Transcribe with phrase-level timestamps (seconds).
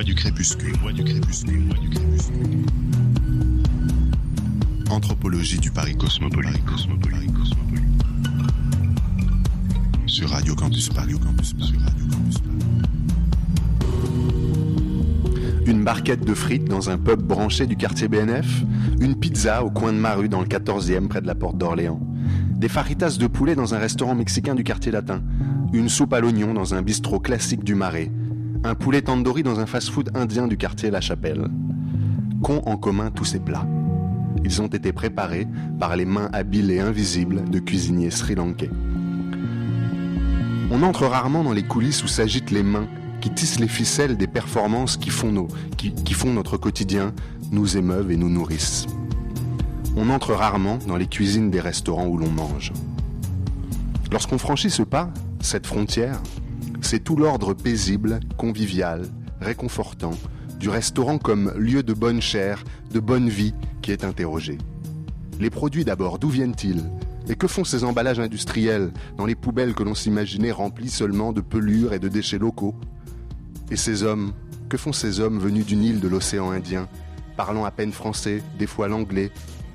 [0.00, 2.64] voix du crépuscule, voix du crépuscule, voix du crépuscule.
[4.88, 7.84] Anthropologie du Paris cosmopolite, cosmopolite, cosmopolite.
[10.06, 12.48] Sur Radio Campus Paris, Campus Paris, sur Radio Campus Paris.
[15.66, 18.64] Une barquette de frites dans un pub branché du quartier BNF,
[19.00, 22.00] une pizza au coin de ma rue dans le 14e près de la porte d'Orléans,
[22.52, 25.20] des faritas de poulet dans un restaurant mexicain du quartier latin,
[25.74, 28.10] une soupe à l'oignon dans un bistrot classique du Marais,
[28.62, 31.48] un poulet tandoori dans un fast-food indien du quartier La Chapelle.
[32.42, 33.66] Qu'ont en commun tous ces plats
[34.44, 35.46] Ils ont été préparés
[35.78, 38.70] par les mains habiles et invisibles de cuisiniers sri-lankais.
[40.70, 42.86] On entre rarement dans les coulisses où s'agitent les mains
[43.20, 47.12] qui tissent les ficelles des performances qui font, qui font notre quotidien,
[47.50, 48.86] nous émeuvent et nous nourrissent.
[49.96, 52.72] On entre rarement dans les cuisines des restaurants où l'on mange.
[54.12, 56.20] Lorsqu'on franchit ce pas, cette frontière,
[56.84, 59.06] c'est tout l'ordre paisible, convivial,
[59.40, 60.12] réconfortant,
[60.58, 64.58] du restaurant comme lieu de bonne chair, de bonne vie qui est interrogé.
[65.38, 66.84] Les produits d'abord, d'où viennent-ils?
[67.28, 71.40] Et que font ces emballages industriels dans les poubelles que l'on s'imaginait remplies seulement de
[71.40, 72.74] pelures et de déchets locaux?
[73.70, 74.32] Et ces hommes,
[74.68, 76.88] que font ces hommes venus d'une île de l'océan Indien,
[77.36, 79.30] parlant à peine français, des fois l'anglais,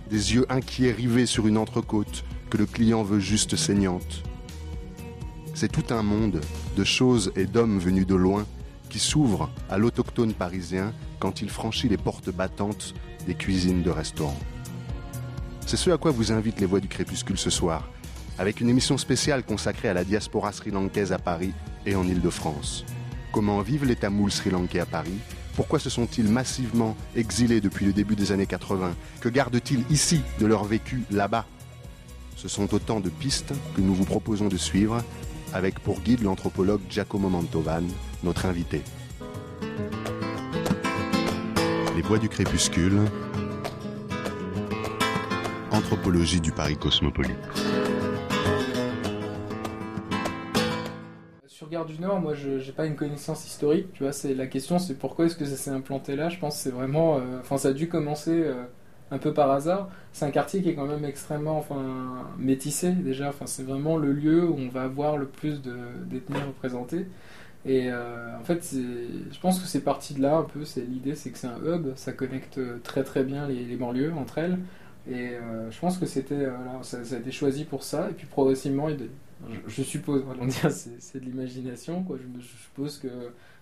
[0.09, 4.23] des yeux inquiets rivés sur une entrecôte que le client veut juste saignante
[5.55, 6.41] c'est tout un monde
[6.75, 8.45] de choses et d'hommes venus de loin
[8.89, 12.93] qui s'ouvre à l'autochtone parisien quand il franchit les portes battantes
[13.25, 14.39] des cuisines de restaurants.
[15.65, 17.89] C'est ce à quoi vous invitent les voix du crépuscule ce soir,
[18.37, 21.53] avec une émission spéciale consacrée à la diaspora sri-lankaise à Paris
[21.85, 22.85] et en Île-de-France.
[23.31, 25.19] Comment vivent les Tamouls sri-lankais à Paris?
[25.55, 30.45] Pourquoi se sont-ils massivement exilés depuis le début des années 80 Que gardent-ils ici de
[30.45, 31.45] leur vécu là-bas?
[32.35, 35.01] Ce sont autant de pistes que nous vous proposons de suivre
[35.55, 37.87] avec pour guide l'anthropologue Giacomo Mantovan,
[38.23, 38.81] notre invité.
[41.95, 42.99] Les voix du crépuscule.
[45.71, 47.37] Anthropologie du Paris cosmopolite.
[51.47, 53.93] Sur Gare du Nord, moi, je n'ai pas une connaissance historique.
[53.93, 56.27] Tu vois, c'est la question, c'est pourquoi est-ce que ça s'est implanté là?
[56.27, 58.65] Je pense que c'est vraiment, euh, enfin, ça a dû commencer euh,
[59.11, 59.89] un peu par hasard.
[60.13, 63.29] C'est un quartier qui est quand même extrêmement, enfin, métissé déjà.
[63.29, 67.07] Enfin, c'est vraiment le lieu où on va avoir le plus de d'ethnies représentées.
[67.65, 70.65] Et euh, en fait, je pense que c'est parti de là un peu.
[70.65, 74.37] C'est l'idée, c'est que c'est un hub, ça connecte très très bien les, banlieues entre
[74.37, 74.59] elles.
[75.07, 76.51] Et euh, je pense que c'était, euh,
[76.81, 78.09] ça, a été choisi pour ça.
[78.09, 80.23] Et puis progressivement, je, je, suppose,
[80.69, 82.05] c'est de l'imagination.
[82.39, 83.07] Je, suppose que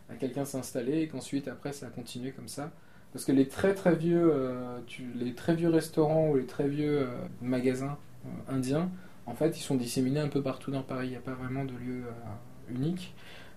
[0.10, 2.72] bah, quelqu'un s'est installé et qu'ensuite après ça a continué comme ça.
[3.14, 6.68] Parce que les très très vieux, euh, tu, les très vieux restaurants ou les très
[6.68, 7.08] vieux euh,
[7.42, 8.90] magasins euh, indiens,
[9.28, 11.08] en fait, ils sont disséminés un peu partout dans Paris.
[11.08, 12.04] Il n'y a pas vraiment de lieu
[12.70, 13.14] unique.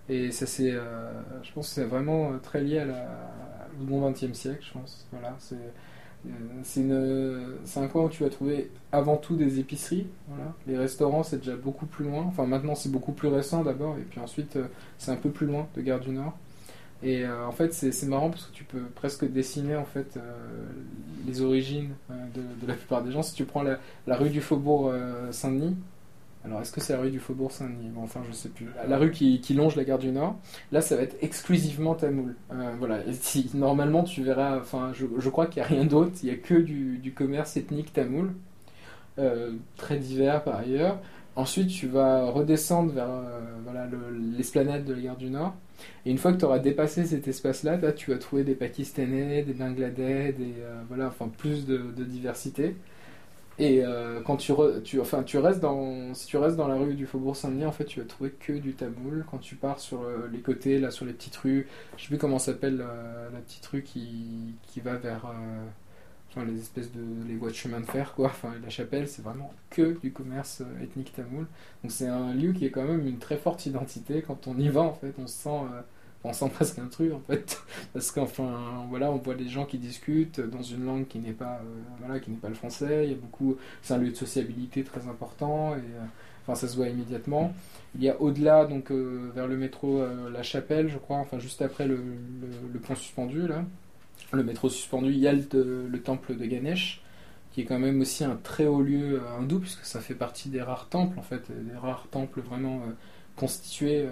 [0.07, 3.05] Et ça, c'est, je pense, c'est vraiment très lié à la,
[3.81, 5.05] au bon XXe siècle, je pense.
[5.11, 5.35] Voilà,
[6.63, 6.79] c'est
[7.75, 10.07] un coin où tu vas trouver avant tout des épiceries.
[10.67, 12.23] Les restaurants, c'est déjà beaucoup plus loin.
[12.23, 14.57] Enfin, maintenant, c'est beaucoup plus récent d'abord, et puis ensuite,
[14.97, 16.37] c'est un peu plus loin de Gare du Nord.
[17.03, 20.21] Et euh, en fait, c'est marrant parce que tu peux presque dessiner en fait euh,
[21.27, 23.21] les origines euh, de, la plupart des gens.
[23.21, 23.77] Si tu prends la,
[24.07, 24.91] rue du Faubourg
[25.31, 25.75] Saint-Denis,
[26.43, 27.91] alors est-ce que c'est la rue du Faubourg Saint-Denis?
[27.97, 28.67] Enfin, je sais plus.
[28.87, 30.37] La rue qui, longe la gare du Nord,
[30.71, 32.35] là, ça va être exclusivement tamoul.
[32.79, 33.01] voilà.
[33.53, 34.59] normalement, tu verras.
[34.59, 36.11] Enfin, je, crois qu'il n'y a rien d'autre.
[36.23, 38.33] Il n'y a que du, commerce ethnique tamoul,
[39.75, 40.99] très divers par ailleurs.
[41.37, 43.07] Ensuite, tu vas redescendre vers
[43.63, 43.87] voilà
[44.35, 45.55] l'esplanade de la gare du Nord.
[46.05, 49.43] Et une fois que tu auras dépassé cet espace-là, là, tu vas trouver des Pakistanais,
[49.43, 52.75] des Bangladais, euh, voilà, enfin, plus de, diversité.
[53.59, 56.75] Et euh, quand tu, re, tu, enfin, tu restes dans, si tu restes dans la
[56.75, 59.25] rue du Faubourg Saint-Denis, en fait, tu vas trouver que du tamoul.
[59.29, 62.17] Quand tu pars sur euh, les côtés, là, sur les petites rues, je sais plus
[62.19, 65.31] comment s'appelle euh, la petite rue qui, qui va vers
[66.29, 68.27] enfin, les espèces de les voies de chemin de fer, quoi.
[68.27, 71.47] Enfin, la chapelle, c'est vraiment que du commerce ethnique tamoul.
[71.83, 74.21] Donc c'est un lieu qui est quand même une très forte identité.
[74.21, 75.59] Quand on y va, en fait, on se sent
[76.23, 77.61] on sent presque un truc en fait
[77.93, 81.61] parce qu'enfin voilà on voit des gens qui discutent dans une langue qui n'est pas
[81.63, 84.15] euh, voilà qui n'est pas le français il y a beaucoup c'est un lieu de
[84.15, 86.05] sociabilité très important et euh,
[86.43, 87.53] enfin ça se voit immédiatement
[87.95, 91.61] il y a au-delà donc euh, vers le métro La Chapelle je crois enfin juste
[91.61, 93.63] après le, le, le, pont suspendu là
[94.33, 97.01] le métro suspendu il y a le, le, temple de Ganesh
[97.51, 100.61] qui est quand même aussi un très haut lieu hindou puisque ça fait partie des
[100.61, 102.81] rares temples en fait des rares temples vraiment
[103.35, 104.07] constitués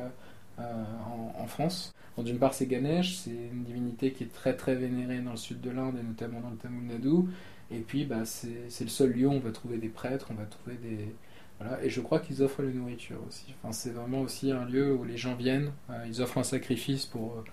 [0.57, 5.31] en, France d'une part, c'est Ganesh, c'est une divinité qui est très très vénérée dans
[5.31, 7.29] le sud de l'Inde et notamment dans le Tamil Nadu.
[7.71, 10.45] Et puis, bah, c'est le seul lieu où on va trouver des prêtres, on va
[10.45, 11.13] trouver des.
[11.59, 11.83] Voilà.
[11.83, 13.53] Et je crois qu'ils offrent la nourriture aussi.
[13.61, 17.05] Enfin, c'est vraiment aussi un lieu où les gens viennent, euh, ils offrent un sacrifice
[17.05, 17.43] pour, euh,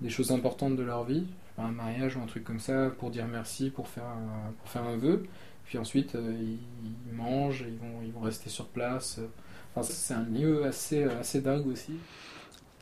[0.00, 1.26] des choses importantes de leur vie,
[1.64, 4.84] un mariage ou un truc comme ça, pour dire merci, pour faire un, pour faire
[4.84, 5.24] un vœu.
[5.64, 9.20] Puis ensuite, ils, ils, mangent, ils vont, ils vont rester sur place.
[9.82, 11.92] C'est un lieu assez, assez dingue aussi.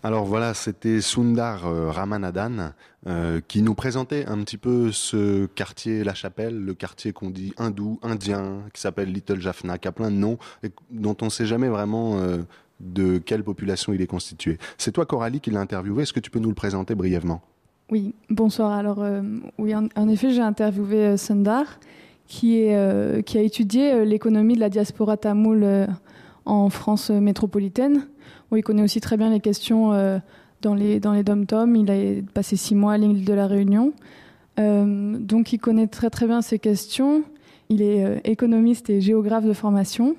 [0.02, 6.58] Alors voilà, c'était Sundar euh, qui nous présentait un petit peu ce quartier La Chapelle,
[6.58, 10.38] le quartier qu'on dit hindou, indien, qui s'appelle Little Jaffna, qui a plein de noms,
[10.62, 12.38] et dont on ne sait jamais vraiment euh,
[12.80, 14.58] de quelle population il est constitué.
[14.78, 16.04] C'est toi, Coralie, qui l'as interviewé.
[16.04, 17.42] Est-ce que tu peux nous le présenter brièvement?
[17.90, 18.72] Oui, bonsoir.
[18.72, 19.22] Alors, euh,
[19.58, 21.80] oui, en, effet, j'ai interviewé Sundar,
[22.26, 25.88] qui, est, qui a étudié l'économie de la diaspora tamoule
[26.44, 28.06] en France métropolitaine.
[28.50, 29.92] Où il connaît aussi très bien les questions
[30.62, 31.74] dans les, dans les dom-toms.
[31.74, 33.92] Il a passé six mois à l'île de la Réunion.
[34.58, 37.22] Euh, donc il connaît très très bien ces questions.
[37.68, 40.16] Il est euh, économiste et géographe de formation.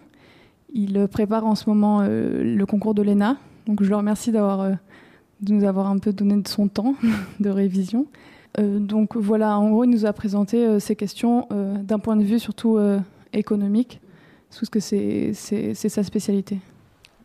[0.74, 3.38] Il euh, prépare en ce moment euh, le concours de l'ENA.
[3.68, 4.74] Donc je le remercie d'avoir, euh,
[5.42, 6.96] de nous avoir un peu donné de son temps
[7.40, 8.06] de révision.
[8.58, 12.80] donc voilà, en gros, il nous a présenté ces questions d'un point de vue surtout
[13.34, 14.02] économique,
[14.50, 16.60] parce que c'est sa spécialité.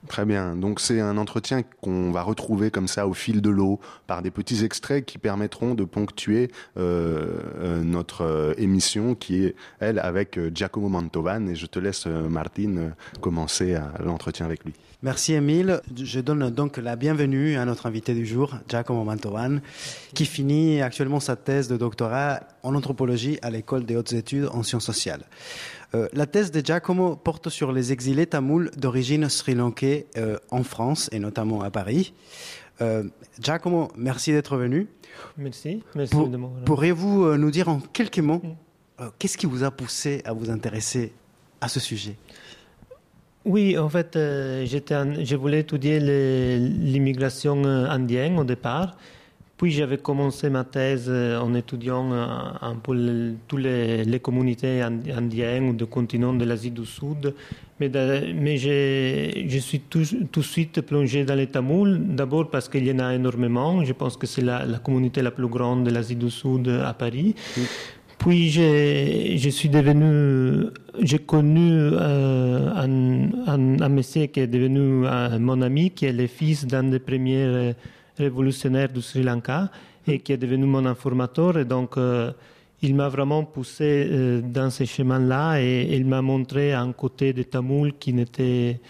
[0.07, 0.55] Très bien.
[0.57, 4.31] Donc c'est un entretien qu'on va retrouver comme ça au fil de l'eau par des
[4.31, 10.39] petits extraits qui permettront de ponctuer euh, euh, notre euh, émission qui est, elle, avec
[10.55, 11.49] Giacomo Mantovan.
[11.49, 14.75] Et je te laisse, Martine, commencer l'entretien avec lui.
[15.03, 15.83] Merci Emile.
[15.95, 19.61] Je donne donc la bienvenue à notre invité du jour, Giacomo Mantovan,
[20.15, 24.63] qui finit actuellement sa thèse de doctorat en anthropologie à l'école des hautes études en
[24.63, 25.25] sciences sociales.
[25.95, 31.11] Euh, la thèse de Giacomo porte sur les exilés tamouls d'origine sri-lankais euh, en France
[31.13, 32.15] et notamment à Paris.
[32.81, 33.05] Euh,
[33.39, 34.89] Giacomo, merci d'être venu.
[35.37, 35.83] Merci.
[35.95, 36.31] merci Pour,
[36.65, 38.41] Pourriez-vous nous dire en quelques mots
[39.19, 41.13] qu'est-ce qui vous a poussé à vous intéresser
[41.61, 42.17] à ce sujet?
[43.47, 48.97] Oui, en fait, euh, je voulais étudier l'immigration indienne au départ.
[49.57, 55.87] Puis j'avais commencé ma thèse en étudiant un peu toutes les, communautés indiennes ou du
[55.87, 57.33] continent de l'Asie du Sud.
[57.81, 57.89] Mais,
[58.35, 62.99] mais je suis tout, de suite plongé dans les Tamouls, d'abord parce qu'il y en
[62.99, 63.83] a énormément.
[63.83, 67.35] Je pense que c'est la, communauté la plus grande de l'Asie du Sud à Paris.
[68.19, 70.69] Puis je suis devenu,
[71.01, 76.13] j'ai connu euh, un, un, un, monsieur qui est devenu euh, mon ami, qui est
[76.13, 77.75] le fils d'un des premiers
[78.19, 79.71] révolutionnaires du Sri Lanka
[80.07, 81.59] et qui est devenu mon informateur.
[81.59, 82.33] Et donc, euh,
[82.83, 87.43] il m'a vraiment poussé dans ce chemin-là et, et, il m'a montré un côté de
[87.43, 88.81] Tamoul qui n'était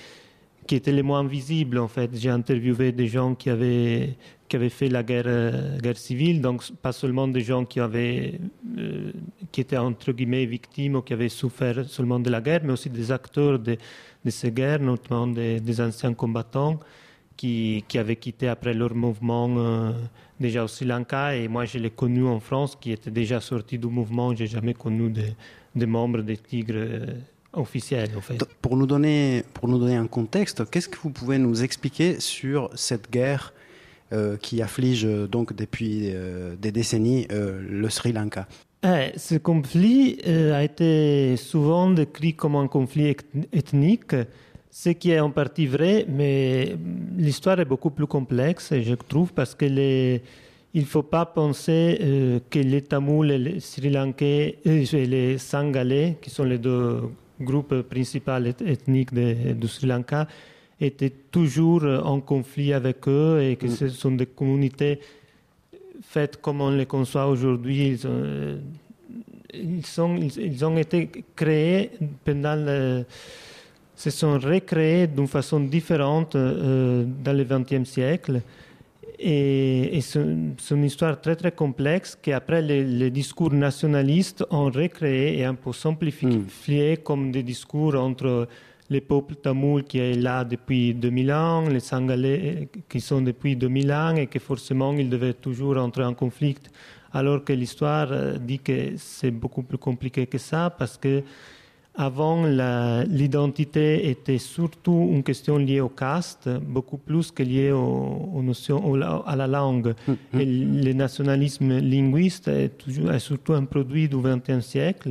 [0.66, 2.10] qui était le moins visible en fait.
[2.14, 4.16] J'ai interviewé des gens qui avaient
[4.48, 8.40] qui avaient fait la guerre, euh, guerre civile, donc pas seulement des gens qui avaient
[8.78, 9.12] euh,
[9.52, 12.90] qui étaient entre guillemets victimes ou qui avaient souffert seulement de la guerre, mais aussi
[12.90, 13.76] des acteurs de,
[14.24, 16.78] de ces guerres, notamment des, anciens combattants
[17.36, 19.92] qui, qui avaient quitté après leur mouvement euh,
[20.40, 21.36] déjà au Sri Lanka.
[21.36, 24.34] Et moi, je l'ai connu en France, qui était déjà sorti du mouvement.
[24.34, 25.34] J'ai jamais connu des
[25.76, 26.74] de membres des Tigres.
[26.76, 27.06] Euh,
[27.52, 28.44] officiel en fait.
[28.60, 32.68] Pour nous donner, pour nous donner un contexte, qu'est-ce que vous pouvez nous expliquer sur
[32.74, 33.54] cette guerre
[34.40, 38.46] qui afflige donc depuis euh, des décennies euh, le Sri Lanka.
[38.84, 43.16] Eh, Ce conflit euh, a été souvent décrit comme un conflit
[43.52, 44.14] ethnique,
[44.70, 46.76] ce qui est en partie vrai, mais
[47.16, 52.38] l'histoire est beaucoup plus complexe, je trouve, parce que il ne faut pas penser euh,
[52.50, 57.00] que les Tamouls et les Sri Lankais et les Sangalais, qui sont les deux
[57.40, 60.26] groupe principal ethnique de, du Sri Lanka
[60.80, 63.70] était toujours en conflit avec eux et que mm.
[63.70, 65.00] ce sont des communautés
[66.02, 67.88] faites comme on les conçoit aujourd'hui.
[67.88, 68.58] Ils, ont,
[69.54, 71.90] ils, sont, ils, ils, ont été créés
[72.24, 73.04] pendant le,
[73.94, 78.42] se sont recréés d'une façon différente euh, dans le XXe siècle.
[79.18, 85.38] Et, et c'est une histoire très très complexe qu'après les, les, discours nationalistes ont recréé
[85.38, 86.96] et un peu simplifié mm.
[87.02, 88.46] comme des discours entre
[88.90, 93.92] les peuples tamouls qui est là depuis 2000 ans, les Sangalais qui sont depuis 2000
[93.92, 96.56] ans et que forcément ils devaient toujours entrer en conflit.
[97.12, 101.22] Alors que l'histoire dit que c'est beaucoup plus compliqué que ça parce que
[101.98, 102.44] avant,
[103.08, 108.94] l'identité était surtout une question liée au caste, beaucoup plus que liée aux, aux notions,
[109.26, 109.94] à la langue.
[110.06, 110.40] Mm -hmm.
[110.40, 110.44] Et
[110.88, 115.10] le nationalisme linguiste est, toujours, est surtout un produit du XXe siècle.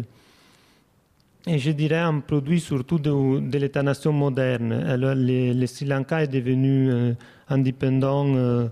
[1.47, 4.71] Et je dirais un produit surtout de, de l'État-nation moderne.
[4.71, 7.13] Alors, le, Sri Lanka est devenu euh,
[7.49, 8.67] indépendant euh,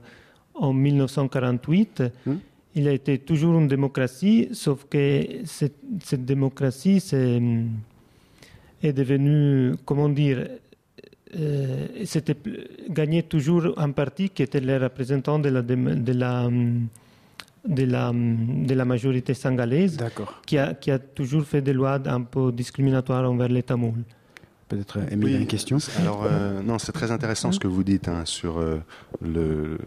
[0.55, 2.03] en 1948.
[2.25, 2.31] Mm.
[2.75, 7.39] Il a été toujours une démocratie, sauf que cette, cette démocratie, c'est
[8.81, 10.45] est devenu, comment dire,
[11.35, 12.35] euh, c'était
[12.89, 16.49] gagné toujours un parti qui était le représentant de la, de la,
[17.67, 19.97] de la, de la majorité sangalaise,
[20.45, 24.03] qui a, qui a toujours fait des lois un peu discriminatoires envers les Tamouls.
[24.69, 25.77] Peut-être Émile une question?
[25.99, 28.77] Alors euh, non, c'est très intéressant ce que vous dites hein, sur euh,
[29.21, 29.77] le,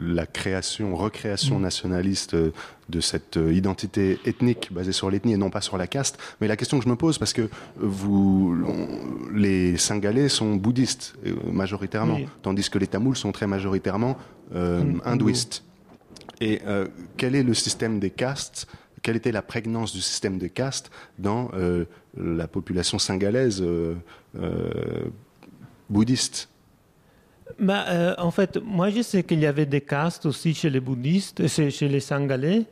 [0.00, 1.62] la création, recréation mm.
[1.62, 2.50] nationaliste euh,
[2.88, 6.18] de cette identité ethnique basée sur l'ethnie et non pas sur la caste.
[6.40, 8.56] Mais la question que je me pose, parce que vous,
[9.34, 11.14] les Singalais sont bouddhistes
[11.50, 14.16] majoritairement, tandis que les Tamouls sont très majoritairement
[15.04, 15.64] hindouistes.
[16.40, 16.60] Et
[17.16, 18.66] quel est le système des castes?
[19.06, 21.84] Quelle était la prégnance du système de caste dans euh,
[22.16, 23.94] la population singalaise euh,
[24.36, 25.04] euh,
[25.88, 26.48] bouddhiste?
[27.60, 31.46] Bah, En fait, moi je sais qu'il y avait des castes aussi chez les bouddhistes,
[31.46, 32.64] chez les singalais,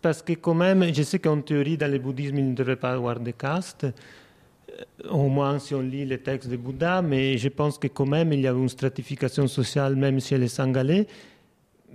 [0.00, 2.92] parce que quand même, je sais qu'en théorie, dans le bouddhisme, il ne devrait pas
[2.92, 3.86] avoir de castes.
[5.10, 8.32] Au moins si on lit les textes de Bouddha, mais je pense que quand même
[8.32, 11.08] il y a une stratification sociale même chez les Sangalais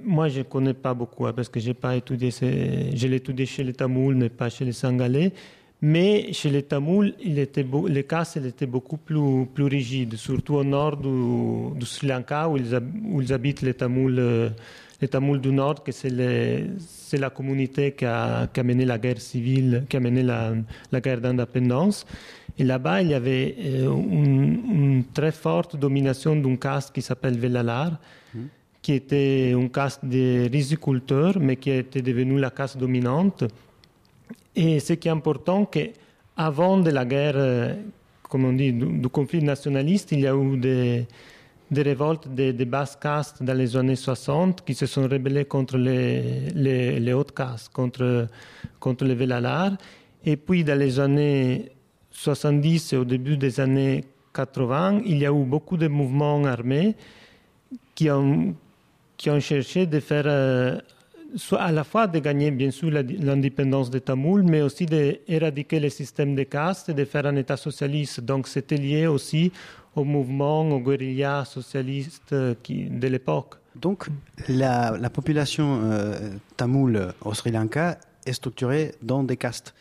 [0.04, 2.30] moi, je ne connais pas beaucoup hein, parce que j'ai pas étudié.
[2.32, 5.32] Je l'ai étudié chez les Tamouls, mais pas chez les Sangalais.
[5.82, 10.64] Mais chez les Tamouls, il était les castes étaient beaucoup plus, plus rigides, surtout au
[10.64, 14.50] nord du, Sri Lanka où ils, habitent les Tamouls, euh,
[15.02, 16.10] les Tamouls du Nord, que c'est
[17.18, 20.54] la communauté qui a, mené la guerre civile, qui a mené la,
[21.02, 22.06] guerre d'indépendance.
[22.58, 28.00] Et là-bas, il y avait euh, une, très forte domination d'une caste qui s'appelle Velalar.
[28.34, 28.40] Mmh
[28.86, 33.44] qui était une caste de riziculteurs, mais qui était devenue la caste dominante.
[34.56, 35.94] Et ce qui est important, c'est
[36.38, 37.78] qu'avant de la guerre,
[38.22, 41.08] comme on dit, du, conflit nationaliste, il y a eu des,
[41.72, 45.80] des révoltes des, des, basses castes dans les années 60 qui se sont rebellées contre
[45.80, 48.28] les, les, les hautes castes, contre,
[48.80, 49.78] contre les Vélalars.
[50.24, 51.72] Et puis, dans les années
[52.12, 54.04] 70 et au début des années
[54.36, 56.96] 80, il y a eu beaucoup de mouvements armés
[57.96, 58.54] qui ont,
[59.18, 60.78] qui ont cherché de faire euh,
[61.36, 65.90] soit à la fois de gagner bien sûr l'indépendance des Tamouls, mais aussi d'éradiquer le
[65.90, 68.22] système de caste et de faire un État socialiste.
[68.22, 69.52] Donc c'était lié aussi
[69.96, 73.56] au mouvement, aux guérillas socialistes euh, de l'époque.
[73.76, 74.08] Donc
[74.48, 79.74] la, la population euh, tamoule au Sri Lanka est structurée dans des castes.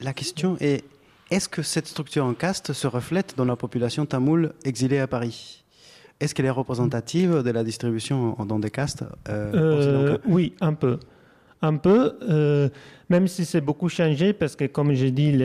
[0.00, 0.84] La question est,
[1.30, 5.62] est-ce que cette structure en caste se reflète dans la population tamoule exilée à Paris?
[6.20, 10.98] Est-ce qu'elle est représentative de la distribution dans des castes euh, euh Oui, un peu.
[11.62, 12.70] Un peu, euh,
[13.10, 15.38] même si c'est beaucoup changé, parce que comme j'ai dit,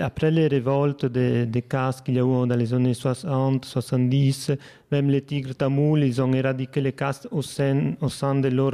[0.00, 4.52] après les révoltes des, castes qu'il y a eu dans les années 60, 70,
[4.90, 8.72] même les tigres tamouls, ils ont éradiqué les castes au sein, au sein de leur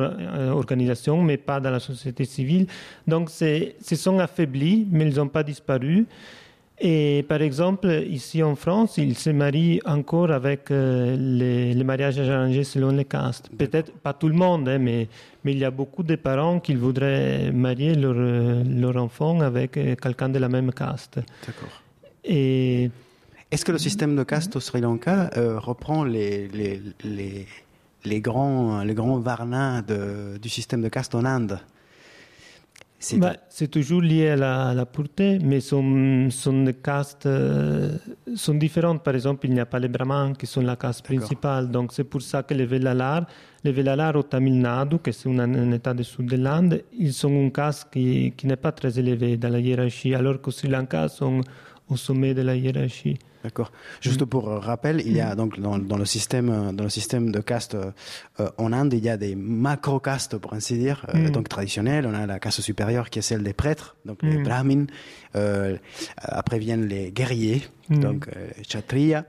[0.53, 2.69] organisation, mais pas dans la société civile.
[3.09, 6.07] Donc, ils se sont affaiblis, mais ils n'ont pas disparu.
[6.81, 12.21] Et par exemple, ici en France, il se marie encore avec euh, les, les, mariages
[12.21, 13.51] arrangés selon les castes.
[13.59, 15.09] Peut-être pas tout le monde, hein, mais,
[15.43, 19.97] mais il y a beaucoup de parents qui voudraient marier leur, leur enfant avec euh,
[19.97, 21.17] quelqu'un de la même caste.
[21.47, 21.83] D'accord.
[22.25, 22.91] Et...
[23.51, 27.47] Est-ce que le système de caste au Sri Lanka euh, reprend les, les, les,
[28.05, 31.59] les, grands, les grands varnas de, du système de caste en Inde?
[33.15, 37.97] Bah, c'est toujours lié à la, la, pureté, mais son, son castes euh,
[38.35, 39.05] sont différentes.
[39.05, 41.71] Par exemple, il n'y a pas les brahmans qui sont la caste principale.
[41.71, 43.27] Donc, c'est pour ça que les Velalars,
[43.63, 47.13] les Velalars au Tamil Nadu, qui est un, un, état du sud de l'Inde, ils
[47.13, 50.67] sont une caste qui, qui n'est pas très élevée dans la hiérarchie, alors qu'au Sri
[50.67, 51.41] Lanka, sont
[51.89, 53.19] au sommet de la hiérarchie.
[53.45, 53.71] D'accord.
[54.01, 56.91] Juste pour euh, rappel, il y a donc dans, dans, le système euh, dans le
[56.91, 61.31] système de caste euh, en Inde, il y a des macro-castes pour ainsi dire, mm.
[61.31, 62.07] donc traditionnelles.
[62.07, 64.43] On a la caste supérieure qui est celle des prêtres, donc les mm.
[64.43, 64.87] brahmins.
[66.17, 67.99] après viennent les guerriers, mm.
[67.99, 68.29] donc
[68.63, 69.25] kshatriya.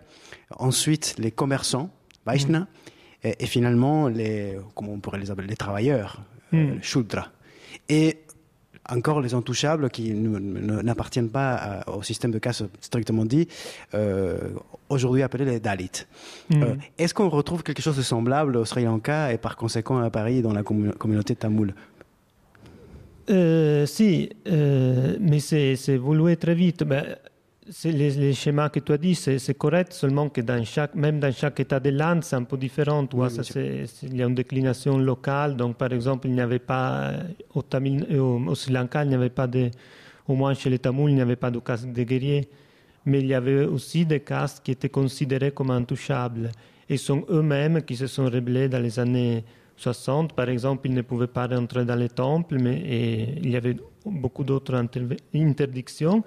[0.57, 1.91] Ensuite les commerçants,
[2.25, 2.67] vaishna,
[3.23, 6.21] et, et, finalement les comment on pourrait les appeler les travailleurs,
[6.81, 7.27] shudra.
[7.89, 8.21] Et
[8.91, 13.47] encore les intouchables qui n'appartiennent pas au système de caste strictement dit,
[13.93, 14.37] euh,
[14.89, 16.05] aujourd'hui appelés les Dalits.
[16.49, 16.63] Mm.
[16.63, 20.09] Euh, est-ce qu'on retrouve quelque chose de semblable au Sri Lanka et par conséquent à
[20.09, 21.73] Paris dans la communauté tamoule?
[23.29, 26.83] Euh, Si, mais c'est évolué très vite.
[27.83, 31.31] Les, les, schémas que tu as dit, c'est correct, seulement que dans chaque, même dans
[31.31, 33.07] chaque état de l'Inde, c'est un peu différent.
[33.13, 33.41] Oui, ça,
[34.03, 35.55] il y a une déclination locale.
[35.55, 37.13] Donc, par exemple, il n'y avait pas,
[37.53, 39.69] au, Tamil, au, au Sri Lanka, il n'y avait pas de,
[40.27, 42.47] au moins chez les Tamouls, il n'y avait pas de caste de guerriers.
[43.05, 46.51] Mais il y avait aussi des castes qui étaient considérés comme intouchables.
[46.89, 49.43] Et sont eux-mêmes qui se sont rebellés dans les années
[49.77, 50.33] 60.
[50.33, 53.75] Par exemple, ils ne pouvaient pas rentrer dans les temples, mais et il y avait
[54.05, 54.75] beaucoup d'autres
[55.33, 56.23] interdictions.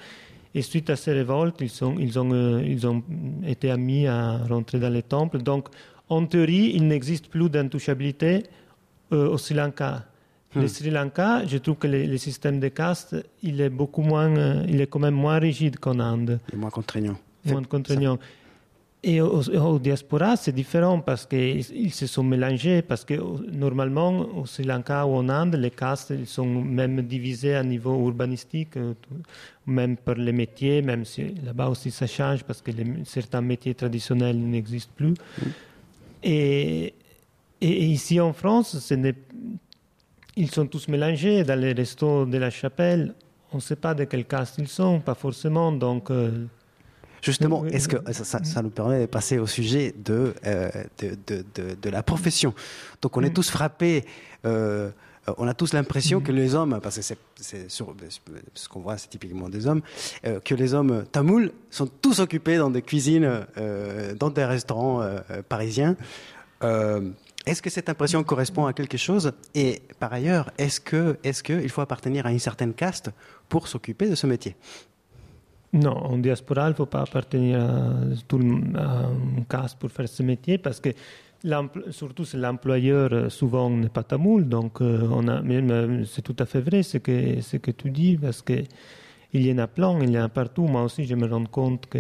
[0.55, 3.03] Et suite à ces révoltes, ils, sont, ils, ont, euh, ils ont
[3.47, 5.39] été admis à rentrer dans les temples.
[5.39, 5.69] Donc,
[6.09, 8.43] en théorie, il n'existe plus d'intouchabilité
[9.13, 10.05] euh, au Sri Lanka.
[10.55, 14.37] Le Sri Lanka, je trouve que le, le système de caste, il est beaucoup moins,
[14.37, 17.17] euh, il est quand même moins rigide qu'en Inde, Et moins contraignant.
[17.47, 18.19] moins contraignant.
[19.05, 23.15] Et au, au diaspora, c'est différent parce qu'ils ils se sont mélangés, parce que
[23.51, 27.99] normalement, au Sri Lanka ou en Inde, les castes, ils sont même divisés à niveau
[28.07, 28.95] urbanistique, euh,
[29.67, 32.71] même par les métiers, même si là-bas aussi ça change parce que
[33.05, 35.15] certains métiers traditionnels n'existent plus.
[36.23, 36.95] Et,
[37.61, 38.93] ici en France,
[40.37, 43.15] ils sont tous mélangés dans les restos de la chapelle.
[43.53, 45.73] On ne sait pas de quelle caste ils sont, pas forcément.
[45.73, 46.47] Donc, euh,
[47.23, 51.75] Justement, est-ce que ça, nous permet de passer au sujet de, euh, de, de- de-
[51.81, 52.53] de la profession.
[53.01, 54.05] Donc, on est tous frappés.
[54.45, 54.91] euh,
[55.39, 57.17] on a tous l'impression que les hommes, parce que c'est,
[57.71, 59.83] ce qu'on voit, c'est typiquement des hommes,
[60.27, 65.01] euh, que les hommes tamouls sont tous occupés dans des cuisines, euh, dans des restaurants
[65.01, 65.95] euh, parisiens.
[67.45, 69.33] Est-ce que cette impression correspond à quelque chose?
[69.55, 73.11] Et par ailleurs, est-ce que, est-ce que il faut appartenir à une certaine caste
[73.49, 74.55] pour s'occuper de ce métier?
[75.73, 77.95] Non, en diaspora, il ne faut pas appartenir à,
[78.29, 80.91] tout le- un pour faire ce métier parce que
[81.91, 86.37] surtout c'est l'employeur euh, souvent n'est pas tamoul, donc euh, on a, même, c'est tout
[86.39, 88.63] à fait vrai ce que, ce que tu dis parce que
[89.33, 90.67] il y en a plein, il y en a partout.
[90.67, 91.99] Moi aussi, je me rends compte que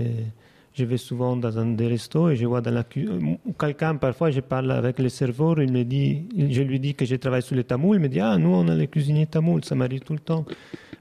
[0.74, 3.18] je vais souvent dans un des restos et je vois dans la cu- euh,
[3.58, 7.16] quelqu'un, parfois je parle avec le serveur, il me dit, je lui dis que je
[7.16, 9.74] travaille sur les tamouls, il me dit, ah, nous on a les cuisiniers tamouls, ça
[9.74, 10.44] m'arrive tout le temps.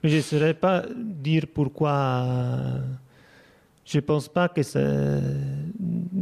[0.03, 2.25] Mais je ne saurais pas dire pourquoi.
[3.85, 4.79] Je ne pense pas que ça.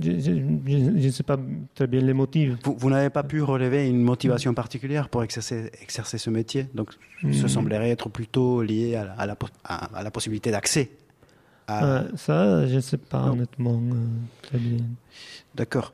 [0.02, 1.38] Je ne sais pas
[1.76, 2.54] très bien les motifs.
[2.64, 6.68] Vous, vous n'avez pas pu relever une motivation particulière pour exercer, exercer ce métier?
[6.74, 7.34] Donc, Mm.
[7.34, 10.90] ce semblerait être plutôt lié à la, à la po- à- à la possibilité d'accès.
[11.70, 13.34] Euh, ça, je ne sais pas Non.
[13.34, 14.06] honnêtement euh,
[14.42, 14.80] très bien.
[15.54, 15.92] D'accord.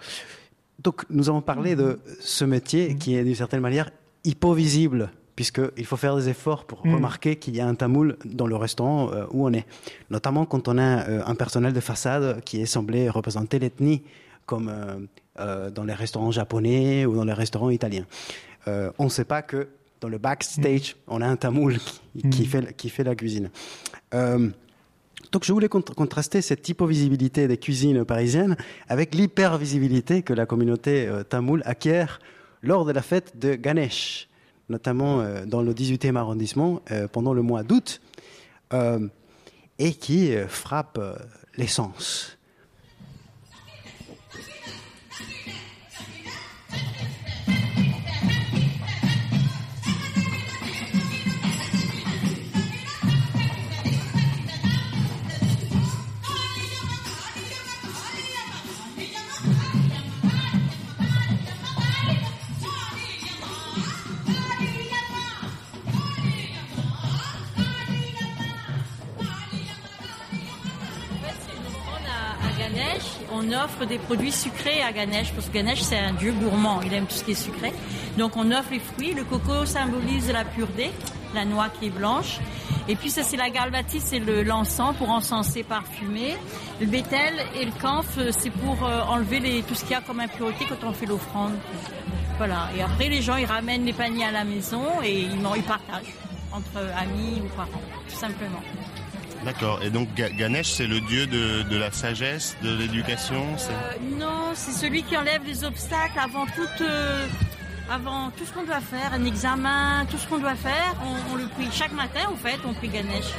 [0.82, 3.90] Donc, nous avons parlé de ce métier qui est d'une certaine manière
[4.24, 6.96] hypovisible, puisqu'il faut faire des efforts pour Mm.
[6.96, 9.66] remarquer qu'il y a un tamoul dans le restaurant euh, où on est.
[10.10, 14.04] Notamment quand on a euh, un personnel de façade qui est semblé représenter l'ethnie,
[14.46, 14.72] comme
[15.40, 18.06] euh, dans les restaurants japonais ou dans les restaurants italiens.
[18.98, 19.68] On ne sait pas que
[20.02, 21.78] dans le backstage, on a un tamoul
[22.16, 22.46] qui, qui Mm.
[22.46, 23.50] fait, qui fait la cuisine.
[25.32, 28.56] Donc je voulais cont- contraster cette hypovisibilité des cuisines parisiennes
[28.88, 32.20] avec l'hypervisibilité que la communauté tamoule acquiert
[32.62, 34.28] lors de la fête de Ganesh,
[34.70, 38.02] notamment euh, dans le 18e arrondissement euh, pendant le mois d'août,
[38.74, 39.08] euh,
[39.78, 41.00] et qui frappe
[41.58, 42.35] l'essence.
[73.36, 76.94] On offre des produits sucrés à Ganesh, parce que Ganesh c'est un dieu gourmand, il
[76.94, 77.74] aime tout ce qui est sucré.
[78.18, 80.92] Donc on offre les fruits, le coco symbolise la pureté,
[81.34, 82.40] la noix qui est blanche.
[82.88, 86.38] Et puis ça c'est la galvatie, c'est le l'encens pour encenser, parfumer.
[86.80, 90.20] Le bétel et le camphre, c'est pour euh, enlever tout ce qu'il y a comme
[90.22, 91.54] impureté quand on fait l'offrande.
[92.38, 92.70] Voilà.
[92.78, 96.14] Et après les gens ils ramènent les paniers à la maison et ils partagent
[96.54, 98.62] entre amis ou parents, tout simplement.
[99.46, 99.80] D'accord.
[99.84, 103.46] Et donc Ga- Ganesh, c'est le dieu de, la sagesse, de l'éducation.
[103.46, 107.28] Euh, non, c'est celui qui enlève les obstacles avant tout, euh,
[107.92, 110.96] avant tout ce qu'on doit faire, un examen, tout ce qu'on doit faire,
[111.32, 111.68] on, le prie.
[111.72, 113.34] Chaque matin, au fait, on prie Ganesh.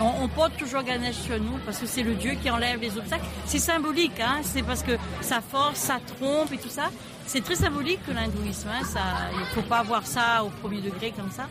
[0.00, 3.26] On, porte toujours Ganesh sur nous parce que c'est le dieu qui enlève les obstacles.
[3.44, 6.90] C'est symbolique, hein, c'est parce que sa force, sa trompe et tout ça.
[7.26, 8.68] C'est très symbolique que l'hindouisme.
[8.68, 9.00] Hein, ça,
[9.38, 11.46] il faut pas voir ça au premier degré comme ça.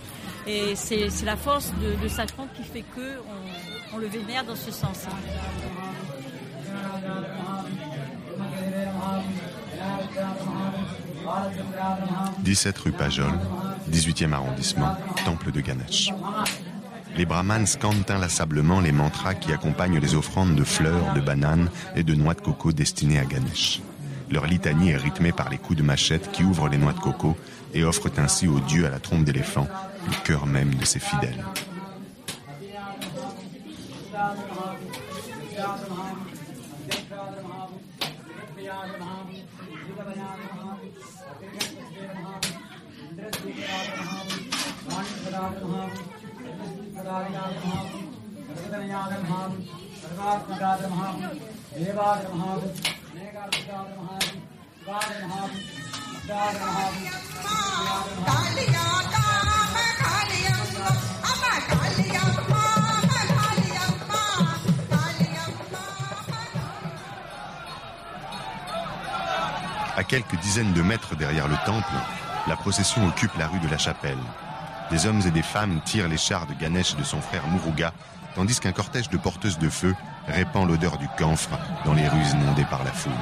[0.48, 3.20] Et c'est la force de, sa trompe qui fait que
[3.94, 5.12] on le vénère dans ce sens-là.
[12.40, 13.32] 17 rue Pajol,
[13.92, 16.10] 18e arrondissement, temple de Ganesh.
[17.18, 22.04] Les brahmanes scandent inlassablement les mantras qui accompagnent les offrandes de fleurs, de bananes et
[22.04, 23.82] de noix de coco destinées à Ganesh.
[24.30, 27.36] Leur litanie est rythmée par les coups de machette qui ouvrent les noix de coco
[27.74, 29.68] et offrent ainsi au dieu à la trompe d'éléphant
[30.08, 31.44] le cœur même de ses fidèles.
[58.28, 59.02] तालियाँ
[70.12, 71.94] quelques dizaines de mètres derrière le temple,
[72.46, 74.18] la procession occupe la rue de la Chapelle.
[74.92, 77.94] Des hommes et des femmes tirent les chars de Ganesh et de son frère Muruga,
[78.36, 79.96] tandis qu'un cortège de porteuses de feu
[80.28, 83.14] répand l'odeur du camphre dans les rues inondées par la foule.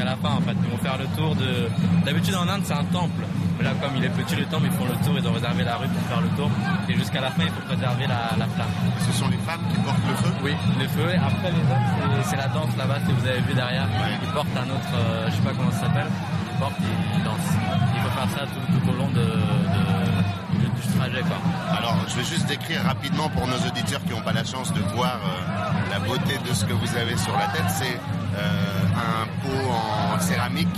[0.00, 0.56] Jusqu'à la fin en fait.
[0.64, 1.68] Ils vont faire le tour de.
[2.04, 3.22] D'habitude en Inde c'est un temple.
[3.58, 5.64] Mais là comme il est petit le temple, ils font le tour, ils ont réservé
[5.64, 6.50] la rue pour faire le tour.
[6.88, 8.72] Et jusqu'à la fin il faut préserver la, la flamme.
[9.06, 11.08] Ce sont les femmes qui portent le feu Oui, le feu.
[11.12, 13.86] Et après les hommes, c'est- la danse là-bas que vous avez vu derrière.
[14.22, 16.06] Ils portent un autre, euh, je sais pas comment ça s'appelle.
[16.08, 17.52] Ils portent, ils, ils dansent.
[17.94, 21.36] Il faut faire ça tout, tout au long de, de- du, du trajet quoi.
[21.76, 24.80] Alors, je vais juste décrire rapidement pour nos auditeurs qui n'ont pas la chance de
[24.96, 27.68] voir euh, la beauté de ce que vous avez sur la tête.
[27.68, 28.00] C'est
[28.38, 30.68] euh, un pot en céramique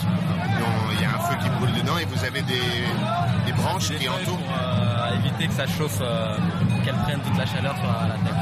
[0.60, 2.68] dont il y a un feu qui brûle dedans et vous avez des,
[3.46, 4.38] des branches Des qui entourent.
[4.38, 6.36] pour euh, éviter que ça chauffe, euh,
[6.84, 8.32] qu'elle prenne toute la chaleur sur la tête.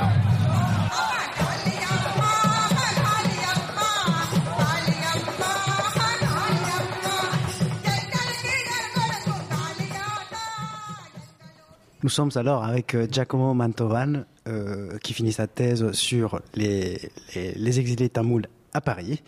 [12.02, 16.98] Nous sommes alors avec euh, Giacomo Mantovan, euh, qui finit sa thèse sur les,
[17.34, 19.22] les, les exilés tamouls à Paris.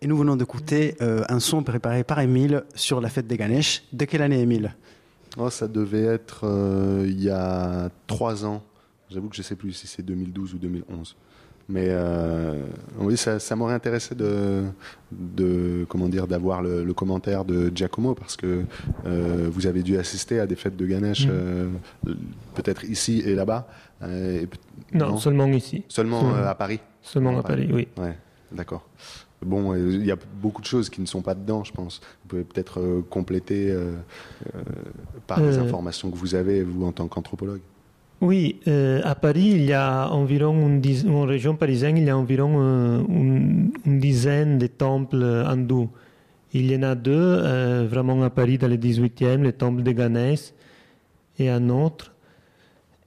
[0.00, 3.82] Et nous venons d'écouter euh, un son préparé par Émile sur la fête des Ganesh.
[3.92, 4.74] De quelle année, Émile?
[5.38, 8.62] Oh, ça devait être euh, il y a trois ans.
[9.10, 11.14] J'avoue que je ne sais plus si c'est 2012 ou 2011.
[11.68, 12.62] Mais euh,
[12.98, 14.62] oui, ça, ça m'aurait intéressé de,
[15.10, 18.62] de comment dire d'avoir le, le commentaire de Giacomo parce que
[19.04, 21.30] euh, vous avez dû assister à des fêtes de Ganesh, Mm.
[21.32, 21.68] euh,
[22.54, 23.66] peut-être ici et là-bas.
[24.02, 24.46] euh,
[24.92, 25.16] Non, Non.
[25.16, 25.82] seulement ici.
[25.88, 26.36] seulement Seulement.
[26.36, 26.78] euh, à Paris.
[27.02, 27.66] Seulement à Paris.
[27.66, 28.02] Paris, oui.
[28.02, 28.16] Ouais,
[28.52, 28.86] d'accord.
[29.44, 32.00] Bon, euh, il y a beaucoup de choses qui ne sont pas dedans, je pense.
[32.22, 33.92] Vous pouvez peut-être euh, compléter euh,
[34.54, 34.60] euh,
[35.26, 37.60] par les informations que vous avez, vous, en tant qu'anthropologue.
[38.22, 42.16] Oui, à Paris, il y a environ une dizaine, en région parisienne, il y a
[42.16, 45.90] environ une, une dizaine de temples hindous.
[46.54, 50.54] Il y en a deux vraiment à Paris dans le 18e, le temple de Ganesh
[51.38, 52.14] et un autre.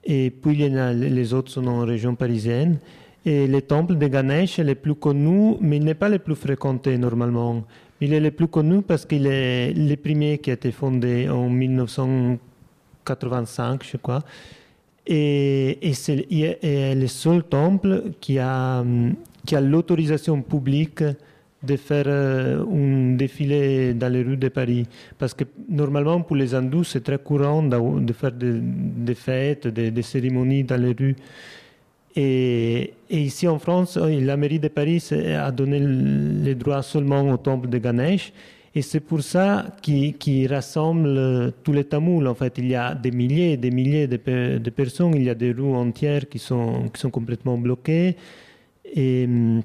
[0.04, 2.78] Et puis il y en a, les autres sont en région parisienne.
[3.26, 6.34] Et le temple de Ganesh est le plus connu, mais il n'est pas le plus
[6.34, 7.64] fréquenté normalement.
[8.00, 11.50] Il est le plus connu parce qu'il est le premier qui a été fondé en
[11.50, 14.22] 1985, je crois.
[15.06, 18.82] Et, c'est le seul temple qui a,
[19.44, 21.04] qui a l'autorisation publique
[21.62, 24.86] de faire euh, un défilé dans les rues de Paris.
[25.18, 30.64] Parce que normalement, pour les hindous, c'est très courant de, faire des, fêtes, des cérémonies
[30.64, 31.16] dans les rues.
[32.22, 36.82] Et, ici en France, oui, la mairie de Paris c'est- a donné le- les droits
[36.82, 38.32] seulement au temple de Ganesh.
[38.74, 39.46] Et c'est pour ça
[39.82, 42.26] qu'il qu'il rassemble euh, tous les Tamouls.
[42.28, 45.14] En fait, il y a des milliers et des milliers de personnes.
[45.16, 48.16] Il y a des rues entières qui sont, qui sont complètement bloquées.
[49.02, 49.62] Et hum,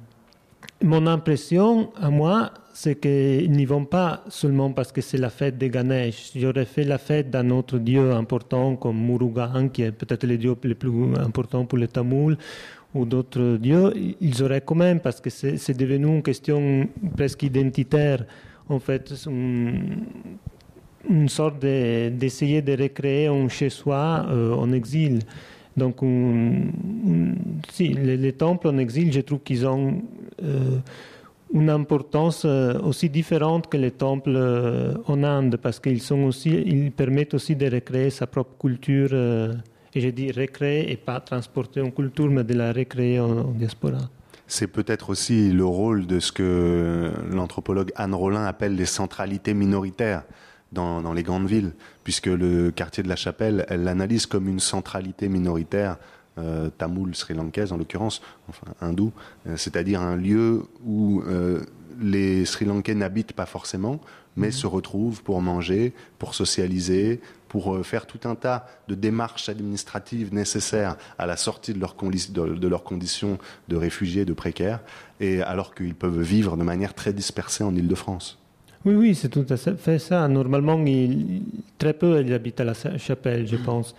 [0.83, 5.57] mon impression, à moi, c'est qu'ils n'y vont pas seulement parce que c'est la fête
[5.57, 6.31] de Ganesh.
[6.35, 10.57] J'aurais fait la fête d'un autre dieu important comme Murugan, qui est peut-être le dieu
[10.61, 12.35] le plus important pour les Tamouls,
[12.93, 13.93] ou d'autres dieux.
[14.19, 18.25] Ils auraient quand même, parce que c'est devenu une question presque identitaire.
[18.67, 20.03] En fait, une,
[21.09, 25.19] une sorte de- d'essayer de, recréer un chez-soi euh, en exil.
[25.77, 26.01] Donc,
[27.71, 30.01] si, les, les temples en exil, je trouve qu'ils ont
[30.43, 30.79] euh,
[31.53, 36.49] une importance euh, aussi différente que les temples euh, en Inde, parce qu'ils sont aussi,
[36.49, 39.09] ils permettent aussi de recréer sa propre culture.
[39.13, 39.53] euh,
[39.93, 44.09] et je dis recréer et pas transporter en culture, mais de la recréer en, diaspora.
[44.45, 50.23] C'est peut-être aussi le rôle de ce que l'anthropologue Anne Rollin appelle les centralités minoritaires
[50.73, 51.71] dans les grandes villes,
[52.03, 55.95] puisque le quartier de la Chapelle, elle l'analyse comme une centralité minoritaire,
[56.37, 59.11] euh, tamoul, sri-lankaise en l'occurrence, enfin hindoue,
[59.47, 61.61] euh, c'est-à-dire un lieu où euh,
[62.01, 64.01] les Sri-Lankais n'habitent pas forcément,
[64.37, 69.47] mais se retrouvent pour manger, pour socialiser, pour euh, faire tout un tas de démarches
[69.47, 73.37] administratives nécessaires à la sortie de, leurs condi- de- de leurs conditions
[73.69, 74.81] de réfugiés, de précaires,
[75.21, 78.37] et alors qu'ils peuvent vivre de manière très dispersée en Île-de-France.
[78.83, 80.27] Oui, oui, c'est tout à fait ça.
[80.27, 80.77] Normalement,
[81.77, 83.95] très peu, il habite à la chapelle, je pense.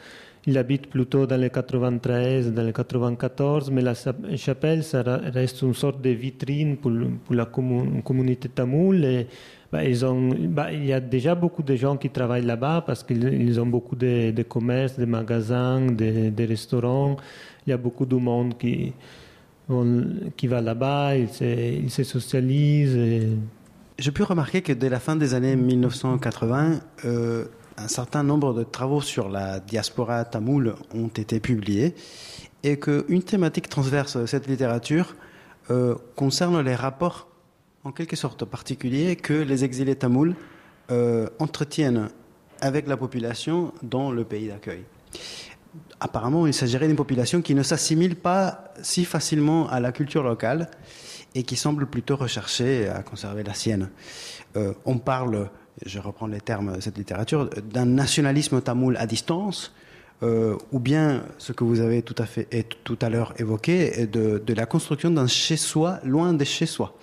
[0.48, 3.94] Il habite plutôt dans les 93, dans les 94, mais la
[4.36, 6.92] chapelle, ça reste une sorte de vitrine pour,
[7.30, 9.04] la communauté tamoule.
[9.04, 9.26] Et,
[9.72, 9.80] bah,
[10.48, 13.96] bah, il y a déjà beaucoup de gens qui travaillent là-bas parce qu'ils ont beaucoup
[13.96, 17.16] de, commerces, de magasins, de, restaurants.
[17.66, 18.92] Il y a beaucoup de monde qui,
[19.68, 22.96] va là-bas, ils se, socialisent.
[23.98, 28.64] J'ai pu remarquer que dès la fin des années 1980, euh, un certain nombre de
[28.64, 31.94] travaux sur la diaspora tamoule ont été publiés
[32.62, 35.14] et qu'une thématique transverse de cette littérature
[35.70, 37.28] euh, concerne les rapports
[37.84, 40.34] en quelque sorte particuliers que les exilés tamouls
[40.90, 42.08] euh, entretiennent
[42.60, 44.84] avec la population dans le pays d'accueil.
[46.00, 50.70] Apparemment, il s'agirait d'une population qui ne s'assimile pas si facilement à la culture locale
[51.34, 53.90] et qui semble plutôt rechercher à conserver la sienne.
[54.56, 55.50] Euh, on parle
[55.84, 59.72] je reprends les termes de cette littérature, d'un nationalisme tamoul à distance,
[60.22, 64.06] euh, ou bien ce que vous avez tout à fait et tout à l'heure évoqué,
[64.06, 66.96] de, la construction d'un chez-soi loin de chez-soi.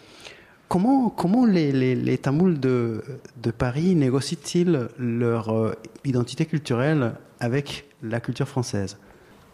[0.68, 3.04] Comment, comment les, les, Tamouls de,
[3.42, 8.98] de, Paris négocient-ils leur euh, identité culturelle avec la culture française?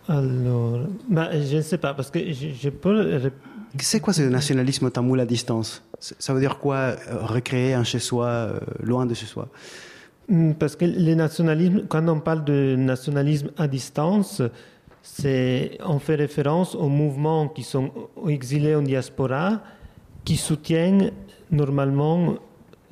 [0.08, 0.80] Alors,
[1.10, 3.20] bah, je ne sais pas, parce que je, je peux
[3.78, 8.26] c'est quoi ce nationalisme tamoul à distance Ça veut dire quoi euh, recréer un chez-soi
[8.26, 9.48] euh, loin de chez soi
[10.28, 14.42] hmm, Parce que le nationalisme, quand on parle de nationalisme à distance,
[15.02, 17.92] c'est on fait référence aux mouvements qui sont
[18.28, 19.62] exilés en diaspora,
[20.26, 21.12] qui soutiennent
[21.52, 22.36] normalement,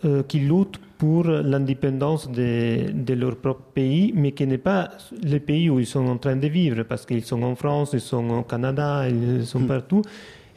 [0.05, 4.89] euh, qui luttent pour l'indépendance de, de, leur propre pays, mais qui n'est pas
[5.23, 8.01] le pays où ils sont en train de vivre, parce qu'ils sont en France, ils
[8.01, 9.67] sont au Canada, ils sont hmm.
[9.67, 10.01] partout.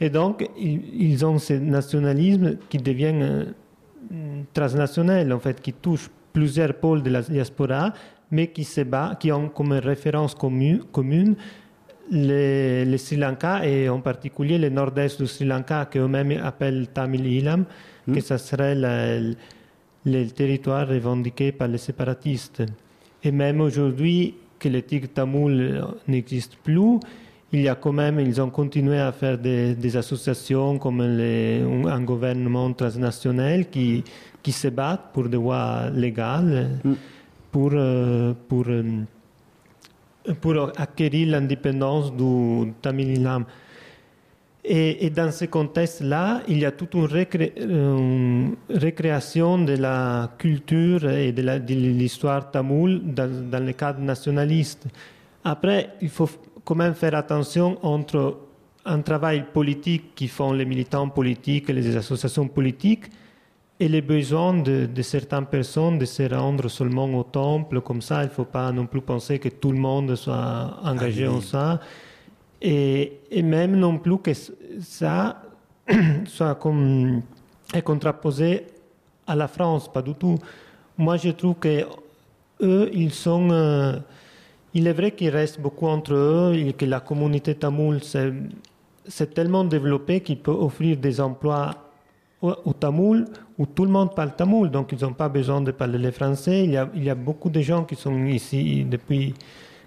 [0.01, 3.45] Et donc, ils, ont ce nationalisme qui devient euh,
[4.51, 7.93] transnational, en fait, qui touche plusieurs pôles de la diaspora,
[8.31, 11.35] mais qui se bat, qui ont comme référence commune, commune
[12.09, 17.65] le, Sri Lanka et en particulier le nord-est du Sri Lanka, qu'eux-mêmes appellent Tamil Ilam,
[18.11, 18.37] que ce hmm.
[18.37, 18.75] serait
[20.05, 22.63] le territoire revendiqué par les séparatistes.
[23.23, 26.99] Et même aujourd'hui, que le tigre tamoul n'existe plus,
[27.53, 32.71] il y a quand même, ils ont continué à faire des, associations comme un gouvernement
[32.73, 34.03] transnational qui,
[34.41, 36.93] qui se battent pour des voies légales mm.
[37.51, 39.03] pour, euh, pour, euh,
[40.39, 43.45] pour acquérir l'indépendance du Tamil Nam.
[44.63, 51.73] Et, dans ce contexte-là, il y a toute une, récréation de la culture et de
[51.73, 54.85] l'histoire tamoule dans, dans le cadre nationaliste.
[55.43, 56.29] Après, il faut
[56.63, 58.37] quand même faire attention entre
[58.85, 63.05] un travail politique qui font les militants politiques et les associations politiques
[63.79, 67.81] et les besoins de, certaines personnes de se rendre seulement au temple.
[67.81, 71.25] Comme ça, il ne faut pas non plus penser que tout le monde soit engagé
[71.25, 71.79] ah en ça.
[72.61, 74.31] Et, et, même non plus que
[74.81, 75.41] ça
[76.25, 77.23] soit comme,
[77.73, 78.67] est contraposé
[79.25, 80.37] à la France, pas du tout.
[80.95, 81.85] Moi, je trouve que
[82.61, 83.49] eux, ils sont...
[83.49, 83.97] Euh,
[84.73, 89.63] il est vrai qu'il reste beaucoup entre eux et que la communauté tamoule s'est tellement
[89.65, 91.75] développée qu'il peut offrir des emplois
[92.41, 93.25] au, tamoul
[93.57, 96.63] où tout le monde parle tamoul, donc ils n'ont pas besoin de parler le français.
[96.63, 99.35] Il y, a, il y, a, beaucoup de gens qui sont ici depuis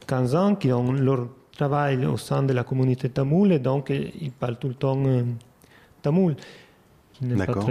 [0.07, 4.31] 15 ans, qui ont leur travail au sein de la communauté tamoul et donc ils
[4.31, 5.23] parlent tout le temps euh,
[6.03, 6.37] tamoul.
[7.21, 7.69] D'accord.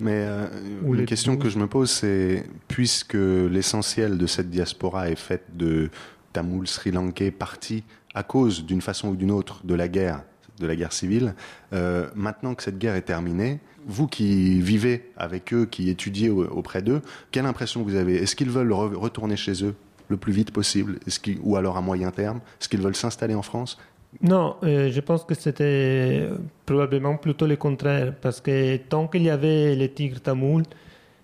[0.00, 0.46] Mais euh,
[0.82, 5.90] une question que je me pose, c'est puisque l'essentiel de cette diaspora est faite de
[6.38, 7.82] Tamouls sri-lankais partis
[8.14, 10.22] à cause d'une façon ou d'une autre de la guerre,
[10.60, 11.34] de la guerre civile.
[11.72, 16.80] Euh, maintenant que cette guerre est terminée, vous qui vivez avec eux, qui étudiez auprès
[16.80, 18.22] d'eux, quelle impression vous avez?
[18.22, 19.74] Est-ce qu'ils veulent retourner chez eux
[20.06, 21.00] le plus vite possible?
[21.42, 22.40] Ou alors à moyen terme?
[22.60, 23.76] Est-ce qu'ils veulent s'installer en France?
[24.22, 26.28] Non, euh, je pense que c'était
[26.66, 30.62] probablement plutôt le contraire, parce que tant qu'il y avait les tigres tamouls,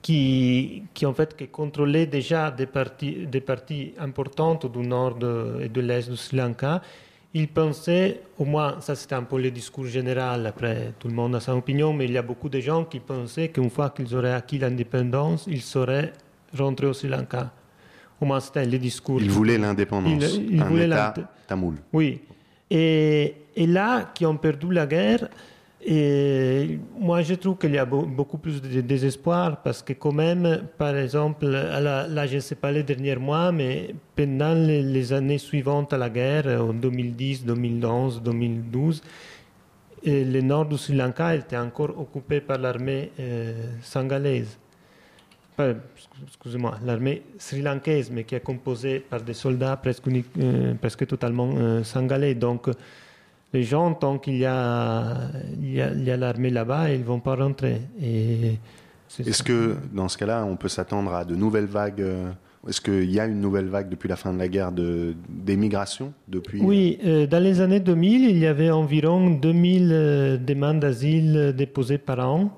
[0.05, 5.17] qui, qui, en fait qui contrôlait déjà des parties, des parties importantes du nord
[5.63, 6.83] et de l'est du Sri Lanka.
[7.33, 11.35] Il pensait, au moins ça c'était un peu le discours général, après tout le monde
[11.37, 14.15] a sa opinion, mais il y a beaucoup de gens qui pensaient qu'une fois qu'ils
[14.15, 16.13] auraient acquis l'indépendance, ils seraient
[16.57, 17.51] rentrés au Sri Lanka.
[18.21, 19.23] Au moins c'était le discours.
[19.23, 21.15] Ils voulaient l'indépendance, un État
[21.47, 21.77] tamoul.
[21.95, 22.21] Oui.
[22.71, 25.29] Et, et là, qui ont perdu la guerre,
[25.87, 30.63] et moi, je trouve qu'il y a beaucoup plus de désespoir parce que quand même,
[30.79, 35.93] par exemple, là, je ne sais pas les derniers mois, mais pendant les, années suivantes
[35.93, 39.03] à la guerre, en 2010, 2011, 2012,
[40.07, 43.53] le nord du Sri Lanka était encore occupé par l'armée euh,
[46.27, 50.75] excusez-moi, l'armée sri-lankaise, mais qui est composée par des soldats presque, euh,
[51.07, 52.35] totalement euh, sangalais.
[52.35, 52.69] Donc,
[53.55, 55.31] les gens, tant qu'il y a,
[55.63, 57.81] il y a, l'armée là-bas, ils ne vont pas rentrer.
[59.19, 62.31] Est-ce que, dans ce cas-là, on peut s'attendre à de nouvelles vagues euh,
[62.69, 66.61] Est-ce qu'il y a une nouvelle vague depuis la fin de la guerre d'émigration depuis...
[66.63, 66.99] Oui,
[67.31, 72.51] dans les années 2000, il y avait environ 2000 demandes d'asile déposées par an.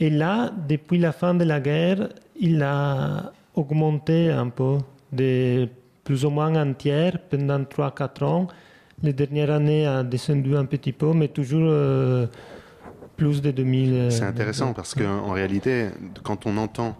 [0.00, 2.08] Et là, depuis la fin de la guerre,
[2.40, 4.78] il a augmenté un peu,
[5.12, 5.68] de
[6.02, 8.48] plus ou moins un tiers pendant 3-4 ans.
[9.04, 12.26] Les dernières années a descendu un petit peu, mais toujours euh,
[13.18, 13.92] plus de 2000.
[13.92, 15.90] Euh, C'est intéressant parce qu'en réalité,
[16.22, 16.96] quand on entend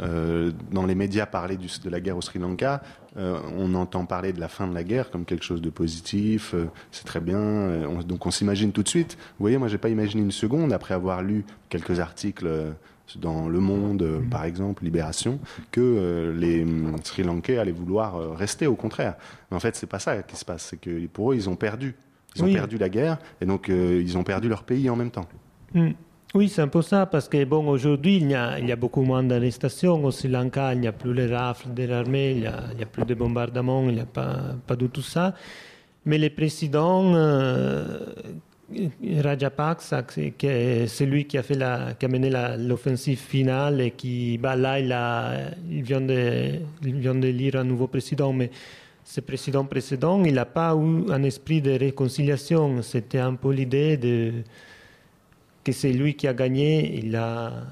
[0.00, 2.82] euh, dans les médias parler de la guerre au Sri Lanka,
[3.16, 6.56] on entend parler de la fin de la guerre comme quelque chose de positif,
[6.90, 9.16] c'est très bien, donc on s'imagine tout de suite.
[9.38, 12.48] Vous voyez, moi j'ai pas imaginé une seconde après avoir lu quelques articles
[13.16, 15.38] dans Le Monde, euh, par exemple, Libération,
[15.70, 19.14] que euh, les mm, Sri Lankais allaient vouloir euh, rester, au contraire.
[19.50, 20.68] Mais en fait, c'est pas ça qui se passe.
[20.70, 21.94] C'est que pour eux, ils ont perdu.
[22.36, 25.26] Ils ont perdu la guerre et donc ils ont perdu leur pays en même temps.
[25.72, 25.90] Mm.
[26.34, 28.76] Oui, c'est un peu ça, parce que bon, aujourd'hui, il, y a, il y a
[28.76, 30.04] beaucoup moins d'arrestations.
[30.04, 32.86] Au Sri Lanka, il n'y a plus les rafles de l'armée, il n'y a, a,
[32.86, 35.32] plus de bombardements, il n'y a pas, pas du tout ça.
[36.06, 37.14] Mais les présidents
[39.22, 44.56] Rajapaksa, c'est celui qui a, fait la, qui a mené l'offensive finale et qui, bah,
[44.56, 44.78] là,
[45.70, 48.50] il, vient de, de lire un nouveau président, mais
[49.04, 52.80] ce président précédent, il n'a pas eu un esprit de réconciliation.
[52.82, 54.32] C'était un peu l'idée de
[55.62, 57.00] que c'est lui qui a gagné.
[57.04, 57.64] Il a,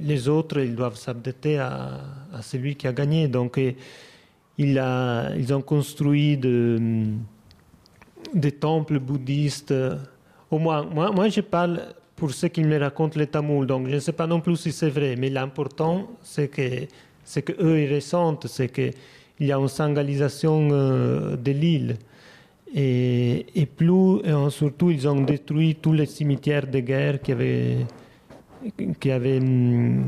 [0.00, 2.00] les autres, ils doivent s'adapter à,
[2.42, 3.26] celui qui a gagné.
[3.26, 3.60] Donc,
[4.58, 6.78] ils ont construit de
[8.34, 9.74] des temples bouddhistes.
[10.50, 11.82] Au moins, moi, moi je parle
[12.16, 14.72] pour ce qu'ils me racontent les Tamouls, donc je ne sais pas non plus si
[14.72, 16.86] c'est vrai, mais l'important, c'est que,
[17.24, 18.92] c'est que eux ils ressentent, c'est qu'il
[19.40, 21.96] y a une sangalisation euh, de l'île.
[22.74, 27.86] Et, et plus, et surtout, ils ont détruit tous les cimetières de guerre qui avaient,
[29.00, 30.04] qui avaient hum,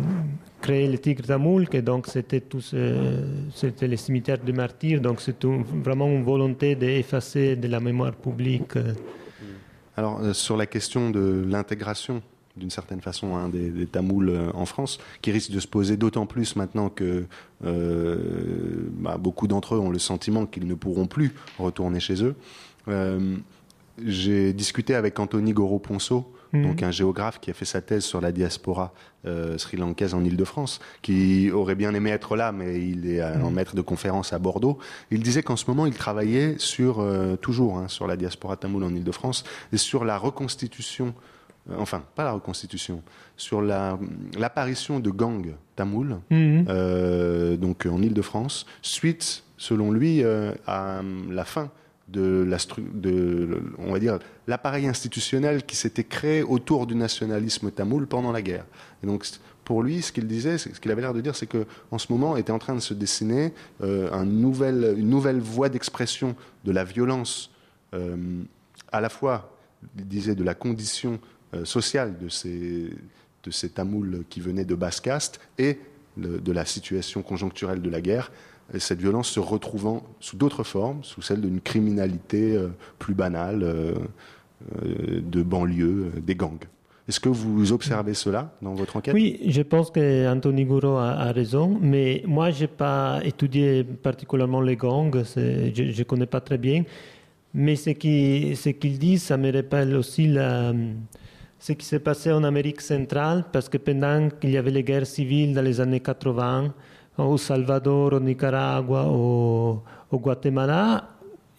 [0.61, 2.75] créé le Tigre Tamoul, que donc c'était tous,
[3.55, 8.77] c'était les cimetières de martyrs, donc c'est vraiment une volonté d'effacer de la mémoire publique.
[10.01, 12.23] Alors euh, sur la question de l'intégration
[12.57, 16.25] d'une certaine façon hein, des, Tamouls euh, en France, qui risque de se poser d'autant
[16.25, 17.25] plus maintenant que
[17.65, 22.35] euh, bah, beaucoup d'entre eux ont le sentiment qu'ils ne pourront plus retourner chez eux.
[24.03, 26.63] J'ai discuté avec Anthony Goro-Ponceau, Mhm.
[26.63, 28.93] donc un géographe qui a fait sa thèse sur la diaspora
[29.27, 33.55] euh, sri-lankaise en Ile-de-France, qui aurait bien aimé être là, mais il est en mhm.
[33.55, 34.79] maître de conférence à Bordeaux.
[35.11, 38.85] Il disait qu'en ce moment, il travaillait sur, euh, toujours, hein, sur la diaspora tamoule
[38.85, 41.15] en Ile-de-France, et sur la reconstitution
[41.71, 43.03] euh, enfin pas la reconstitution,
[43.37, 47.57] sur l'apparition de gangs tamouls, mhm.
[47.57, 50.25] donc en Ile-de-France, suite, selon lui,
[50.67, 51.71] à la fin
[52.13, 52.59] de la
[53.79, 58.67] on va dire, l'appareil institutionnel qui s'était créé autour du nationalisme tamoul pendant la guerre.
[59.03, 59.25] Et donc,
[59.65, 62.13] pour lui, ce qu'il disait, ce qu'il avait l'air de dire, c'est que en ce
[62.13, 67.51] moment était en train de se dessiner euh, une nouvelle voie d'expression de la violence,
[67.95, 68.17] euh,
[68.91, 69.57] à la fois,
[69.97, 71.21] il disait, de la condition
[71.55, 72.91] euh, sociale de ces,
[73.45, 75.79] de ces Tamouls qui venaient de basse caste et
[76.17, 78.33] de la situation conjoncturelle de la guerre
[78.79, 83.95] cette violence se retrouvant sous d'autres formes, sous celle d'une criminalité euh, plus banale, euh,
[84.85, 86.65] euh, de banlieue, des gangs.
[87.09, 89.15] Est-ce que vous observez cela dans votre enquête?
[89.15, 94.77] Oui, je pense qu'Anthony Gouraud a, raison, mais moi, je n'ai pas étudié particulièrement les
[94.77, 96.85] gangs, je ne connais pas très bien,
[97.53, 100.73] mais ce qu'il ce dit, ça me rappelle aussi la,
[101.59, 105.07] ce qui s'est passé en Amérique centrale, parce que pendant qu'il y avait les guerres
[105.07, 106.73] civiles dans les années 80,
[107.27, 111.09] au Salvador, au Nicaragua, au, Guatemala,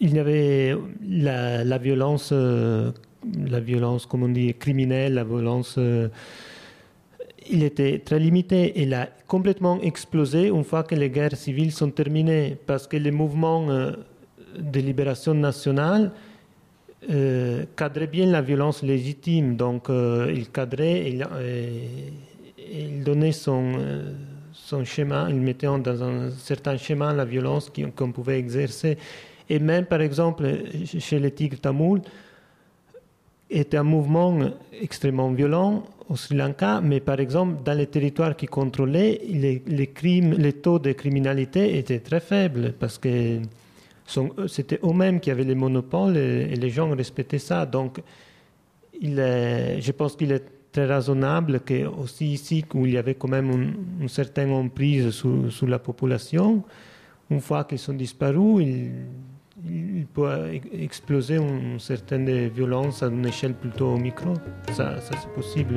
[0.00, 2.90] il y avait la, violence, euh,
[3.48, 5.76] la violence, comme on dit, criminelle, la violence.
[5.78, 6.08] Euh,
[7.50, 8.72] il était très limité.
[8.82, 13.10] Il a complètement explosé une fois que les guerres civiles sont terminées, parce que les
[13.10, 13.92] mouvements euh,
[14.58, 16.12] de libération nationale
[17.74, 19.56] cadraient bien la violence légitime.
[19.56, 21.26] Donc, il cadrait, il,
[22.58, 23.72] il donnait son
[24.72, 28.96] son schéma, il mettait dans un certain schéma la violence qu'on pouvait exercer.
[29.50, 30.44] Et même, par exemple,
[31.06, 32.00] chez les tigres tamouls,
[33.50, 34.38] était un mouvement
[34.80, 40.32] extrêmement violent au Sri Lanka, mais par exemple, dans les territoires qui contrôlaient, les, crimes,
[40.46, 43.40] les taux de criminalité étaient très faibles parce que
[44.46, 47.66] c'était eux-mêmes qui avaient les monopoles et, les gens respectaient ça.
[47.66, 48.00] Donc,
[49.00, 53.28] il je pense qu'il est très raisonnable que aussi ici où il y avait quand
[53.28, 56.64] même une, certaine emprise sur, la population,
[57.30, 58.66] une fois qu'ils sont disparus,
[59.64, 64.34] il, peut exploser une certaine violence à une échelle plutôt micro.
[64.72, 65.76] Ça, ça c'est possible.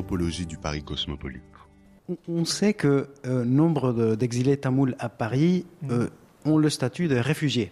[0.00, 1.42] Anthropologie du Paris cosmopolite.
[2.26, 6.08] On sait que euh, nombre d'exilés tamouls à Paris euh,
[6.44, 7.70] ont le statut de réfugiés.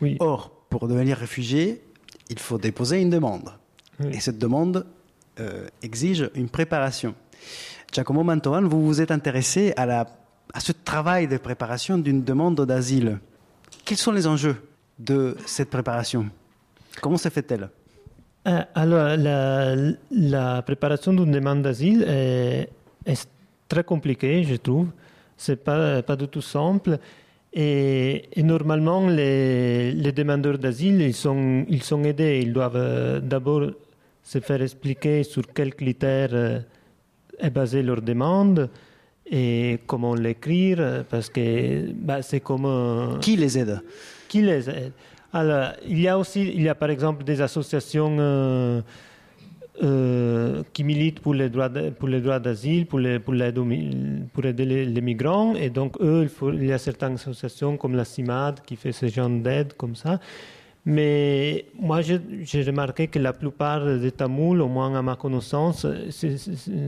[0.00, 0.16] Oui.
[0.18, 1.80] Or, pour devenir réfugié,
[2.28, 3.50] il faut déposer une demande.
[4.10, 4.84] Et cette demande
[5.38, 7.14] euh, exige une préparation.
[7.92, 10.06] Giacomo Mantoan, vous vous êtes intéressé à, la,
[10.52, 13.20] à ce travail de préparation d'une demande d'asile.
[13.84, 14.56] Quels sont les enjeux
[14.98, 16.28] de cette préparation?
[17.00, 17.70] Comment se fait-elle?
[18.46, 19.16] Euh, alors,
[20.10, 22.68] la, préparation d'une demande d'asile est,
[23.68, 24.88] très compliquée, je trouve.
[25.36, 26.98] Ce n'est pas, pas du tout simple.
[27.52, 32.40] Et, normalement, les, demandeurs d'asile, ils sont, ils sont aidés.
[32.42, 33.70] Ils doivent euh, d'abord
[34.22, 36.60] se faire expliquer sur quels critères euh,
[37.38, 38.70] est basée leur demande
[39.30, 43.18] et comment l'écrire, parce que bah, c'est comme...
[43.20, 43.80] Qui les aide?
[44.28, 44.92] Qui les aide?
[45.32, 48.82] Alors, il y a aussi, il y a par exemple des associations euh,
[49.82, 53.18] euh, qui militent pour les droits, pour les droits d'asile, pour, les,
[54.44, 55.54] aider les, migrants.
[55.54, 59.30] Et donc, eux, il, y a certaines associations comme la CIMAD qui fait ce genre
[59.30, 60.20] d'aide comme ça.
[60.84, 65.86] Mais moi, j'ai remarqué que la plupart des Tamouls, au moins à ma connaissance,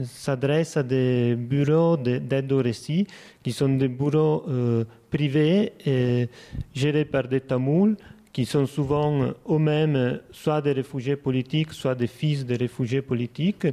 [0.03, 3.07] s'adressent à des bureaux d'aide au récit,
[3.41, 6.27] qui sont des bureaux euh, privés et
[6.73, 7.95] gérés par des Tamouls
[8.35, 13.65] qui sont souvent eux-mêmes soit des réfugiés politiques, soit des fils de réfugiés politiques.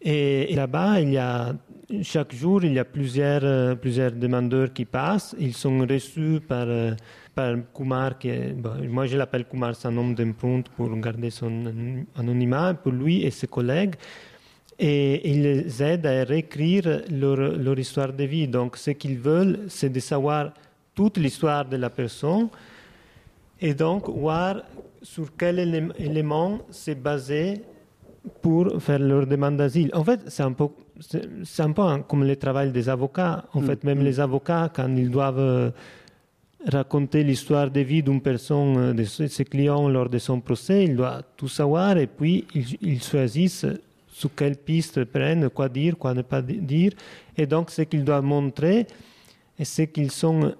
[0.00, 1.54] Et, là-bas, il y a
[2.02, 5.36] chaque jour, il y a plusieurs, plusieurs demandeurs qui passent.
[5.38, 6.66] Ils sont reçus par,
[7.74, 8.30] Kumar, qui
[8.88, 13.46] moi je l'appelle Kumar, c'est un d'empreinte pour garder son anonymat, pour lui et ses
[13.46, 13.96] collègues.
[14.78, 18.48] et il les aide à réécrire leur, leur histoire de vie.
[18.48, 20.54] Donc, ce qu'ils veulent, c'est de savoir
[20.94, 22.48] toute l'histoire de la personne
[23.62, 24.62] et donc voir
[25.02, 27.62] sur quel élé- élément c'est basé
[28.40, 29.90] pour faire leur demande d'asile.
[29.94, 30.68] En fait, c'est un peu,
[31.44, 33.44] c'est un peu comme le travail des avocats.
[33.52, 34.04] En Mm, fait, même mm.
[34.04, 35.70] les avocats, quand ils doivent euh,
[36.66, 40.96] raconter l'histoire de vie d'une personne, euh, de ses clients lors de son procès, ils
[40.96, 43.66] doivent tout savoir et puis ils, ils choisissent
[44.12, 46.92] sur quelle piste prendre, quoi dire, quoi ne pas di- dire.
[47.36, 48.86] Et donc, ce qu'ils doivent montrer,
[49.60, 50.54] c'est qu'ils sont,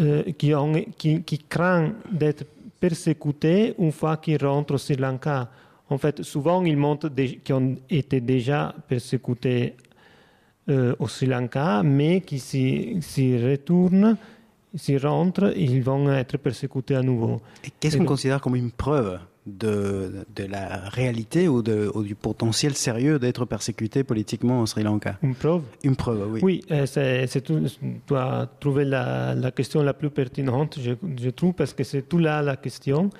[0.00, 2.44] euh, qui, ont, qui, qui craignent d'être
[2.80, 5.48] persécutés une fois qu'ils rentrent au Sri Lanka.
[5.88, 7.10] En fait, souvent, ils montrent
[7.44, 9.74] qui ont été déjà persécutés
[10.68, 14.16] euh, au Sri Lanka, mais qui s'y retournent,
[14.74, 17.40] s'y rentrent, ils vont être persécutés à nouveau.
[17.64, 19.18] Et Qu'est-ce qu'on considère comme une preuve?
[19.46, 24.82] De, de la réalité ou, de, ou du potentiel sérieux d'être persécuté politiquement au Sri
[24.82, 25.62] Lanka Une preuve?
[25.84, 26.40] Une preuve, oui.
[26.42, 27.54] Oui, euh, c'est, tu
[28.08, 32.18] dois trouver la, la question la plus pertinente, je, je trouve, parce que c'est tout
[32.18, 33.10] là la question.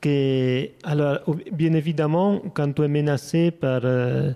[0.00, 1.18] Que, alors,
[1.52, 4.32] bien évidemment, quand tu es menacé par, euh,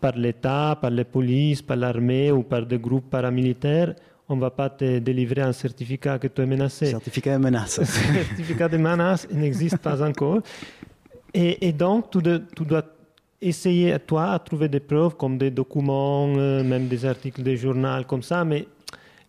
[0.00, 3.94] par l'État, par les polices, par l'armée ou par des groupes paramilitaires,
[4.28, 6.86] on ne va pas te délivrer un certificat que tu es menacé.
[6.86, 7.82] Certificat de menace.
[7.84, 10.40] certificat de menace n'existe pas encore.
[11.32, 12.84] Et, et donc, tu, de- tu dois
[13.40, 18.06] essayer, toi, à trouver des preuves comme des documents, euh, même des articles de journal
[18.06, 18.66] comme ça, mais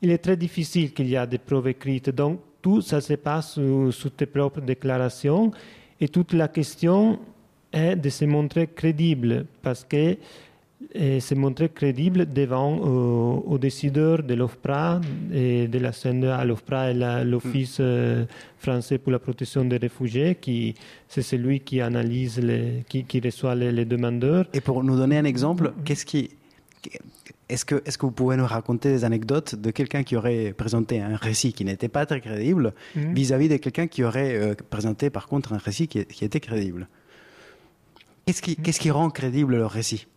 [0.02, 2.10] il est très difficile qu'il y ait des preuves écrites.
[2.12, 5.52] Donc, tout ça se passe sous, sous tes propres déclarations.
[6.00, 7.20] Et toute la question
[7.72, 10.16] est de se montrer crédible, parce que
[10.94, 15.02] et se montrer crédible devant euh, aux décideurs de l'OFPRA
[15.34, 16.44] et de la CNDA.
[16.46, 18.26] L'OFPRA est l'Office euh,
[18.60, 20.76] français pour la protection des réfugiés, qui
[21.08, 24.46] c'est celui qui analyse, les, qui, qui reçoit les, les demandeurs.
[24.54, 26.32] Et pour nous donner un exemple, qu'est-ce qui,
[27.48, 31.00] est-ce que, est-ce que vous pouvez nous raconter des anecdotes de quelqu'un qui aurait présenté
[31.02, 33.14] un récit qui n'était pas très crédible Mhm.
[33.14, 36.88] vis-à-vis de quelqu'un qui aurait euh, présenté par contre un récit qui, qui était crédible?
[38.26, 40.08] Qu'est-ce qui, qu'est-ce qui rend crédible le récit?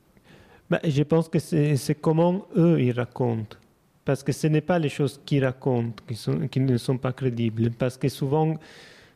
[0.71, 3.57] Ben, je pense que c'est comment eux ils racontent.
[4.05, 6.03] Parce que ce n'est pas les choses qu'ils racontent
[6.51, 7.71] qui, ne sont pas crédibles.
[7.71, 8.55] Parce que souvent,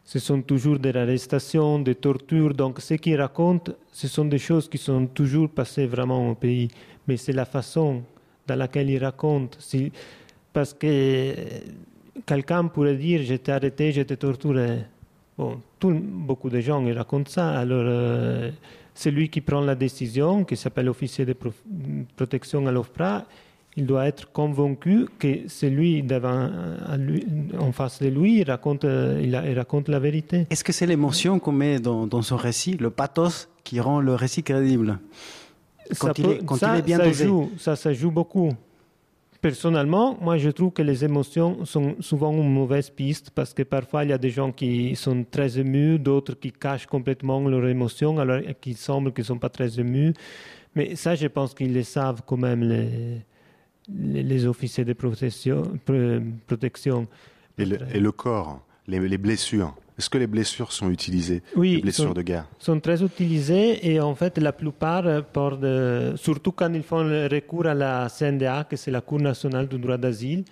[0.05, 2.55] ce sont toujours des arrestations, des tortures.
[2.55, 6.69] Donc, ce qu'ils racontent, ce sont des choses qui sont toujours passées vraiment au pays.
[7.07, 8.03] Mais c'est la façon
[8.47, 9.59] dans laquelle ils racontent.
[10.53, 11.35] Parce que
[12.27, 14.81] quelqu'un pourrait dire J'étais arrêté, j'étais torturé.
[15.39, 17.59] Bon, beaucoup de gens ils racontent ça.
[17.59, 18.51] Alors, euh,
[18.95, 21.53] celui qui prend la décision, qui s'appelle officier de pro-
[22.17, 23.25] protection à l'OFPRA,
[23.77, 26.51] il doit être convaincu que celui devant,
[26.87, 27.27] à lui-
[27.59, 30.47] en face de lui, il raconte, euh, il, a- il raconte la vérité.
[30.51, 34.15] Est-ce que c'est l'émotion qu'on met dans, dans son récit, le pathos, qui rend le
[34.15, 34.99] récit crédible?
[35.99, 37.27] Quand Ça il est- quand ça, il est bien ça dosé.
[37.27, 38.51] joue, ça, ça joue beaucoup.
[39.43, 44.05] Personnellement, moi, je trouve que les émotions sont souvent une mauvaise piste parce que parfois,
[44.05, 48.21] il y a des gens qui sont très émus, d'autres qui cachent complètement leurs émotions,
[48.21, 50.15] alors qu'il semble qu'ils ne sont pas très émus.
[50.77, 55.65] Mais ça, je pense qu'ils le savent quand même, les, les, officiers de protection.
[55.89, 59.75] le, et le corps, les, les blessures.
[59.99, 63.87] Est-ce que les blessures sont utilisées Oui, Les blessures sont- de guerre sont très utilisés
[63.93, 67.75] et en fait la plupart, euh, portent, euh, surtout quand ils font le recours à
[67.75, 70.45] la CNDA, que c'est la Cour nationale du droit d'asile,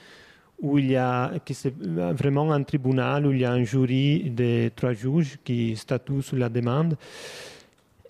[0.61, 1.75] où il y a c'est
[2.23, 6.37] vraiment un tribunal où il y a un jury de trois juges qui statuent sur
[6.37, 6.97] la demande.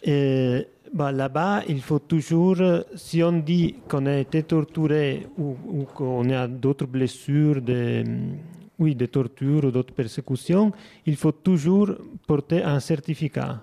[0.03, 5.57] Et bah, là-bas, il faut toujours, euh, si on dit qu'on a été torturé ou,
[5.69, 8.03] ou qu'on a d'autres blessures, de,
[8.81, 10.73] oui, de torture ou d'autres persécutions,
[11.07, 11.91] il faut toujours
[12.27, 13.63] porter un certificat.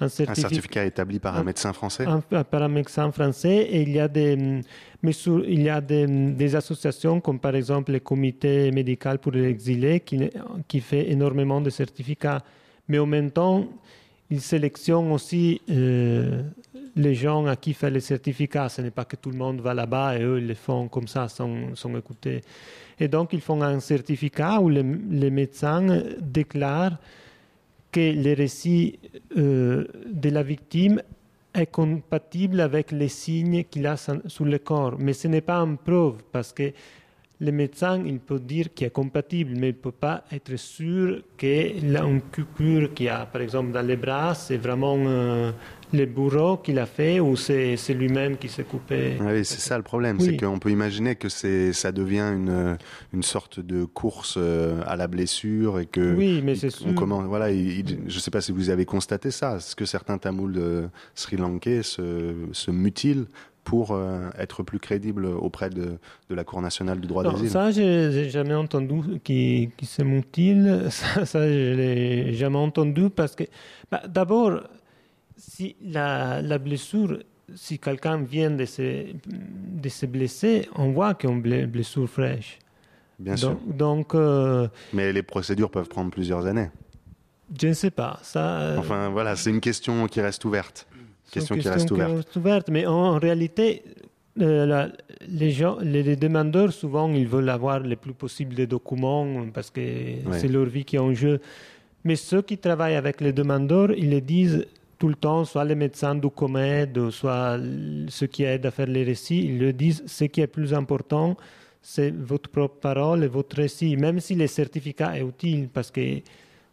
[0.00, 3.82] Un Un certificat, établi par un un- médecin français un- par un médecin français et
[3.82, 4.60] il y a des,
[5.02, 9.32] mais sur- il y a des, des associations comme par exemple le comité médical pour
[9.32, 10.16] les exilés qui,
[10.68, 12.42] qui fait énormément de certificats.
[12.86, 13.66] Mais en même temps,
[14.30, 16.42] ils sélectionnent aussi euh,
[16.96, 18.68] les gens à qui faire les certificats.
[18.68, 21.08] Ce n'est pas que tout le monde va là-bas et eux ils le font comme
[21.08, 22.42] ça sans, sans écouter.
[23.00, 26.98] Et donc ils font un certificat où les, les médecins déclarent
[27.90, 28.98] que le récit
[29.36, 31.00] euh, de la victime
[31.54, 34.96] est compatible avec les signes qu'il a sur le corps.
[34.98, 36.72] Mais ce n'est pas une preuve parce que
[37.40, 41.22] le médecin, il peut dire qu'il est compatible, mais il ne peut pas être sûr
[41.36, 45.52] que la- une coupure qu'il a, par exemple, dans les bras, c'est vraiment euh,
[45.92, 49.14] les bourreaux qu'il a fait ou c'est lui-même qui s'est coupé?
[49.20, 52.76] Ah Oui, c'est ça le problème, c'est qu'on peut imaginer que ça devient une,
[53.14, 56.92] une sorte de course euh, à la blessure et que oui, mais c'est sûr.
[56.94, 59.56] Commence, voilà, je ne sais pas si vous avez constaté ça.
[59.56, 63.26] Est-ce que certains Tamouls sri-lankais se, se mutilent
[63.68, 65.98] pour euh, être plus crédibles auprès de,
[66.30, 70.86] de, la Cour nationale du droit d'asile Ça, j'ai jamais entendu qui, qui se mutilent.
[70.88, 73.44] Ça, ça je l'ai jamais entendu parce que,
[73.90, 74.62] bah, d'abord,
[75.36, 77.18] si la, la blessure,
[77.54, 82.08] si quelqu'un vient de se, de se blesser, on voit qu'il y a une blessure
[82.08, 82.58] fraîche.
[83.18, 83.58] Bien sûr.
[83.66, 86.70] Donc, euh, Mais les procédures peuvent prendre plusieurs années.
[87.60, 88.18] Je ne sais pas.
[88.22, 90.86] Ça, euh, enfin, voilà, c'est une question qui reste ouverte.
[91.30, 92.36] Question, qui reste ouverte.
[92.36, 92.68] ouverte.
[92.70, 93.82] Mais en, réalité,
[94.40, 94.88] euh,
[95.28, 99.80] les, gens, les, demandeurs, souvent, ils veulent avoir le plus possible de documents parce que
[100.32, 101.40] c'est leur vie qui est en jeu.
[102.04, 104.64] Mais ceux qui travaillent avec les demandeurs, ils les disent
[104.98, 107.58] tout le temps, soit les médecins du COMED, soit
[108.08, 111.36] ceux qui aident à faire les récits, ils le disent, ce qui est plus important,
[111.80, 116.00] c'est votre propre parole et votre récit, même si le certificat est utile, parce que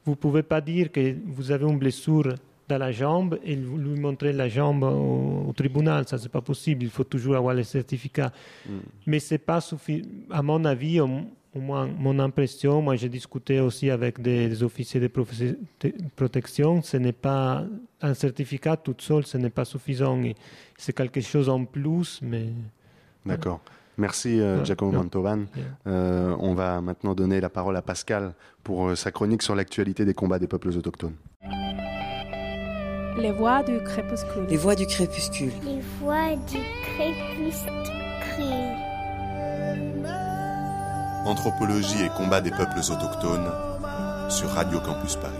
[0.06, 2.34] vous ne pouvez pas dire que vous avez une blessure
[2.68, 6.90] dans la jambe et lui montrer la jambe au, tribunal, ça c'est pas possible, il
[6.90, 8.32] faut toujours avoir le certificat.
[8.68, 8.72] Mm.
[9.08, 11.08] Mais c'est pas suffisant, à mon avis, au
[11.60, 15.10] moins mon impression, moi j'ai discuté aussi avec des, officiers de,
[16.16, 17.64] protection, ce n'est pas
[18.02, 20.22] un certificat tout seul, ce n'est pas suffisant.
[20.78, 22.48] C'est quelque chose en plus, mais.
[23.26, 23.62] D'accord.
[23.98, 25.46] Merci euh, Giacomo Mantovan.
[25.88, 30.04] Euh, on va maintenant donner la parole à Pascal pour euh, sa chronique sur l'actualité
[30.04, 31.16] des combats des peuples autochtones.
[33.18, 34.46] Les voix du crépuscule.
[34.50, 35.52] Les voix du crépuscule.
[35.64, 37.72] Les voix du crépuscule.
[41.26, 43.50] Anthropologie et combat des peuples autochtones
[44.30, 45.34] sur Radio Campus Paris.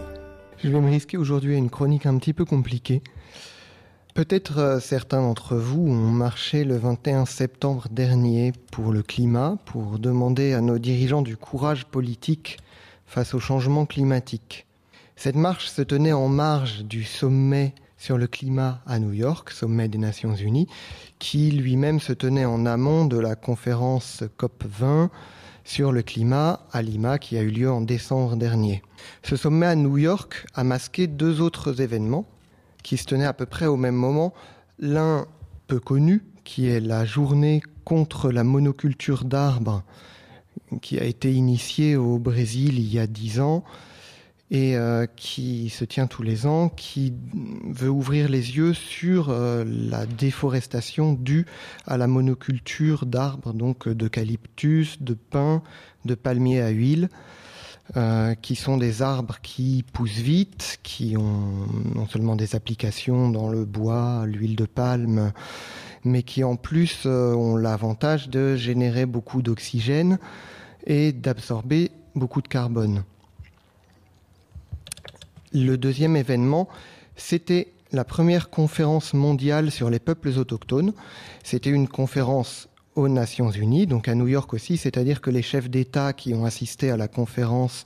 [0.64, 3.02] Je vais me risquer aujourd'hui à une chronique un petit peu compliquée.
[4.14, 10.00] Peut-être euh, certains d'entre vous ont marché le 21 septembre dernier pour le climat, pour
[10.00, 12.58] demander à nos dirigeants du courage politique
[13.06, 14.66] face au changement climatique.
[15.16, 19.88] Cette marche se tenait en marge du sommet sur le climat à New York, sommet
[19.88, 20.68] des Nations Unies,
[21.20, 25.10] qui lui-même se tenait en amont de la conférence COP 20
[25.64, 28.84] sur le climat à Lima qui a eu lieu en décembre dernier.
[29.24, 32.26] Ce sommet à New York a masqué deux autres événements
[32.84, 34.34] qui se tenaient à peu près au même moment.
[34.80, 35.26] L'un
[35.68, 39.84] peu connu, qui est la journée contre la monoculture d'arbres,
[40.82, 43.64] qui a été initiée au Brésil il y a dix ans
[44.52, 47.14] et euh, qui se tient tous les ans, qui
[47.68, 51.46] veut ouvrir les yeux sur euh, la déforestation due
[51.88, 55.64] à la monoculture d'arbres, donc d'eucalyptus, de pins,
[56.06, 57.10] de palmiers à huile,
[57.98, 63.50] euh, qui sont des arbres qui poussent vite, qui ont non seulement des applications dans
[63.50, 65.32] le bois, l'huile de palme,
[66.04, 70.20] mais qui en plus ont l'avantage de générer beaucoup d'oxygène
[70.86, 73.04] et d'absorber beaucoup de carbone.
[75.58, 76.68] Le deuxième événement,
[77.16, 80.92] c'était la première conférence mondiale sur les peuples autochtones.
[81.46, 85.70] C'était une conférence aux Nations Unies, donc à New York aussi, c'est-à-dire que les chefs
[85.70, 87.86] d'État qui ont assisté à la conférence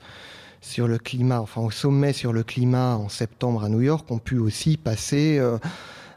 [0.60, 4.18] sur le climat, enfin au sommet sur le climat en septembre à New York, ont
[4.18, 5.56] pu aussi passer euh,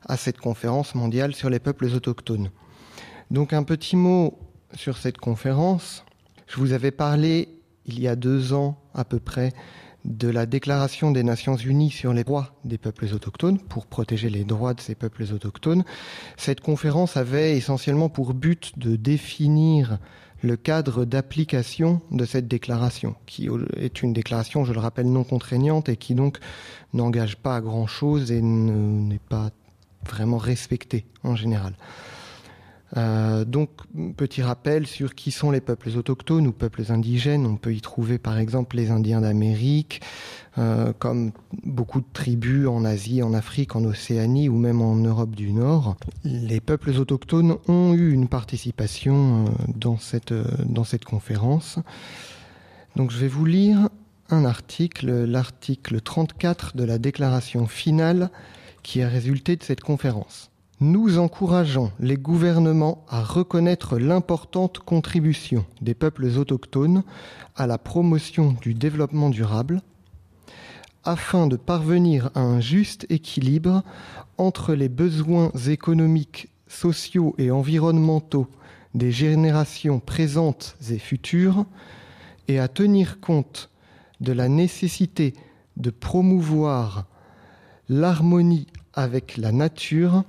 [0.07, 2.49] à cette conférence mondiale sur les peuples autochtones.
[3.29, 4.39] Donc un petit mot
[4.75, 6.03] sur cette conférence.
[6.47, 7.47] Je vous avais parlé
[7.85, 9.53] il y a deux ans à peu près
[10.05, 14.43] de la Déclaration des Nations Unies sur les droits des peuples autochtones pour protéger les
[14.43, 15.83] droits de ces peuples autochtones.
[16.37, 19.99] Cette conférence avait essentiellement pour but de définir
[20.41, 25.87] le cadre d'application de cette déclaration, qui est une déclaration, je le rappelle, non contraignante
[25.87, 26.37] et qui donc
[26.93, 29.51] n'engage pas à grand-chose et n'est pas
[30.05, 31.75] vraiment respectée en général.
[32.95, 33.69] Euh, donc,
[34.15, 37.45] petit rappel sur qui sont les peuples autochtones ou peuples indigènes.
[37.45, 40.01] On peut y trouver par exemple les Indiens d'Amérique,
[40.57, 41.31] euh, comme
[41.63, 45.95] beaucoup de tribus en Asie, en Afrique, en Océanie ou même en Europe du Nord.
[46.23, 50.33] Les peuples autochtones ont eu une participation euh, dans, cette,
[50.65, 51.79] dans cette conférence.
[52.95, 53.89] Donc je vais vous lire
[54.29, 58.29] un article, l'article 34 de la déclaration finale
[58.83, 60.52] qui a résulté de cette conférence.
[60.83, 67.03] Nous encourageons les gouvernements à reconnaître l'importante contribution des peuples autochtones
[67.55, 69.81] à la promotion du développement durable
[71.05, 73.81] afin de parvenir à un juste équilibre
[74.37, 78.49] entre les besoins économiques, sociaux et environnementaux
[78.93, 81.65] des générations présentes et futures
[82.49, 83.69] et à tenir compte
[84.19, 85.33] de la nécessité
[85.77, 87.05] de promouvoir
[87.87, 90.25] l'harmonie avec la nature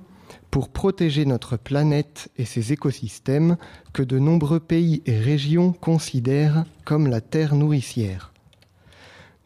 [0.55, 3.57] pour protéger notre planète et ses écosystèmes
[3.91, 8.31] que de nombreux pays et régions considèrent comme la terre nourricière.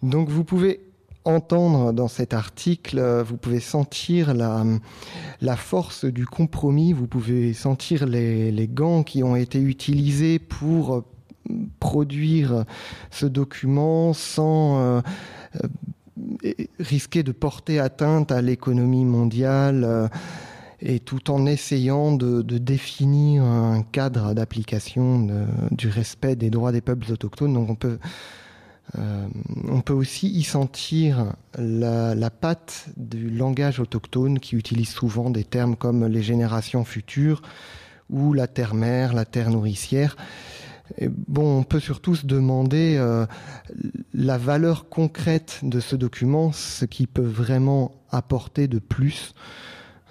[0.03, 0.81] Donc vous pouvez
[1.25, 8.69] entendre dans cet article, vous pouvez sentir la, force du compromis, vous pouvez sentir les,
[8.71, 11.05] gants qui ont été utilisés pour
[11.79, 12.65] produire
[13.09, 15.01] ce document sans euh,
[16.45, 19.83] euh, risquer de porter atteinte à l'économie mondiale.
[19.83, 20.07] Euh,
[20.81, 25.27] et tout en essayant de, définir un cadre d'application
[25.71, 27.53] du respect des droits des peuples autochtones.
[27.53, 27.99] Donc on peut,
[28.97, 29.27] euh,
[29.67, 35.75] on peut aussi y sentir la, patte du langage autochtone qui utilise souvent des termes
[35.75, 37.41] comme les générations futures
[38.09, 40.15] ou la terre-mère, la terre nourricière.
[41.27, 43.25] bon, on peut surtout se demander euh,
[44.13, 49.35] la valeur concrète de ce document, ce qui peut vraiment apporter de plus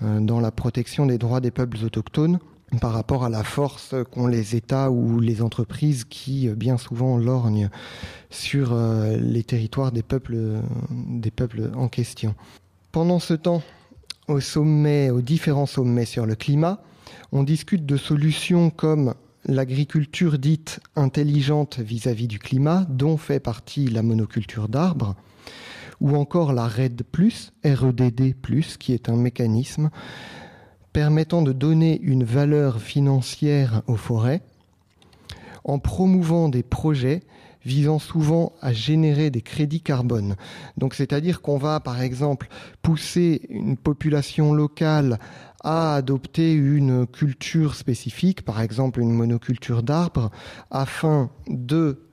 [0.00, 2.38] dans la protection des droits des peuples autochtones
[2.80, 7.16] par rapport à la force qu'ont les États ou les entreprises qui euh, bien souvent
[7.16, 7.70] lorgnent
[8.30, 10.60] sur euh, les territoires des peuples,
[11.74, 12.34] en question.
[12.92, 13.62] Pendant ce temps,
[14.28, 16.82] aux différents sommets sur le climat,
[17.32, 19.14] on discute de solutions comme
[19.46, 25.16] l'agriculture dite intelligente vis-à-vis -vis du climat, dont fait partie la monoculture d'arbres,
[26.00, 27.02] ou encore la RED+,
[27.64, 28.34] REDD+,
[28.78, 29.90] qui est un mécanisme
[30.92, 34.42] permettant de donner une valeur financière aux forêts,
[35.64, 37.22] en promouvant des projets
[37.64, 40.36] visant souvent à générer des crédits carbone.
[40.76, 42.48] Donc c'est-à-dire qu'on va par exemple
[42.82, 45.18] pousser une population locale
[45.62, 50.30] à adopter une culture spécifique, par exemple une monoculture d'arbres,
[50.70, 52.06] afin de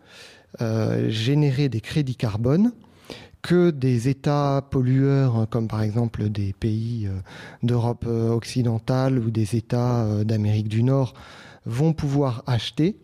[0.62, 2.72] euh, générer des crédits carbone
[3.46, 7.20] que des États pollueurs comme par exemple des pays euh,
[7.62, 11.14] d'Europe euh, occidentale ou des États euh, d'Amérique du Nord
[11.68, 12.98] vont pouvoir acheter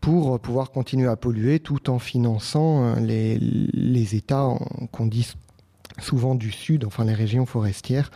[0.00, 4.48] pour pouvoir continuer à polluer tout en finançant les États
[4.90, 5.32] qu'on dit
[6.00, 8.10] souvent du Sud, enfin les régions forestières.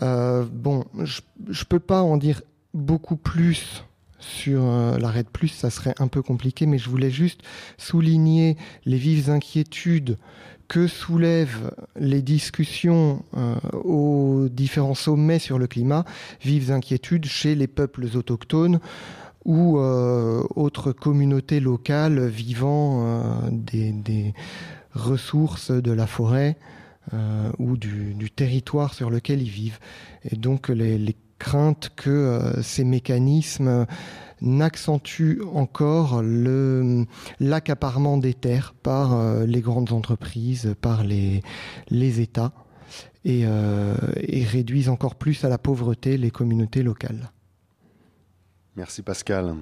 [0.00, 2.42] bon, je ne peux pas en dire
[2.72, 3.84] beaucoup plus
[4.20, 7.40] sur euh, l'arrêt de plus, ça serait un peu compliqué, mais je voulais juste
[7.78, 10.18] souligner les vives inquiétudes
[10.68, 16.04] que soulèvent les discussions euh, aux différents sommets sur le climat,
[16.42, 18.78] vives inquiétudes chez les peuples autochtones
[19.44, 24.34] ou euh, autres communautés locales vivant des,
[24.92, 26.56] ressources de la forêt
[27.58, 29.78] ou du, territoire sur lequel ils vivent.
[30.30, 33.86] Et donc les crainte que euh, ces mécanismes
[34.42, 36.22] n'accentuent encore
[37.40, 41.42] l'accaparement des terres par euh, les grandes entreprises, par les,
[41.90, 42.52] États,
[43.24, 47.32] et, euh, et, réduisent encore plus à la pauvreté les communautés locales.
[48.76, 49.56] Merci Pascal.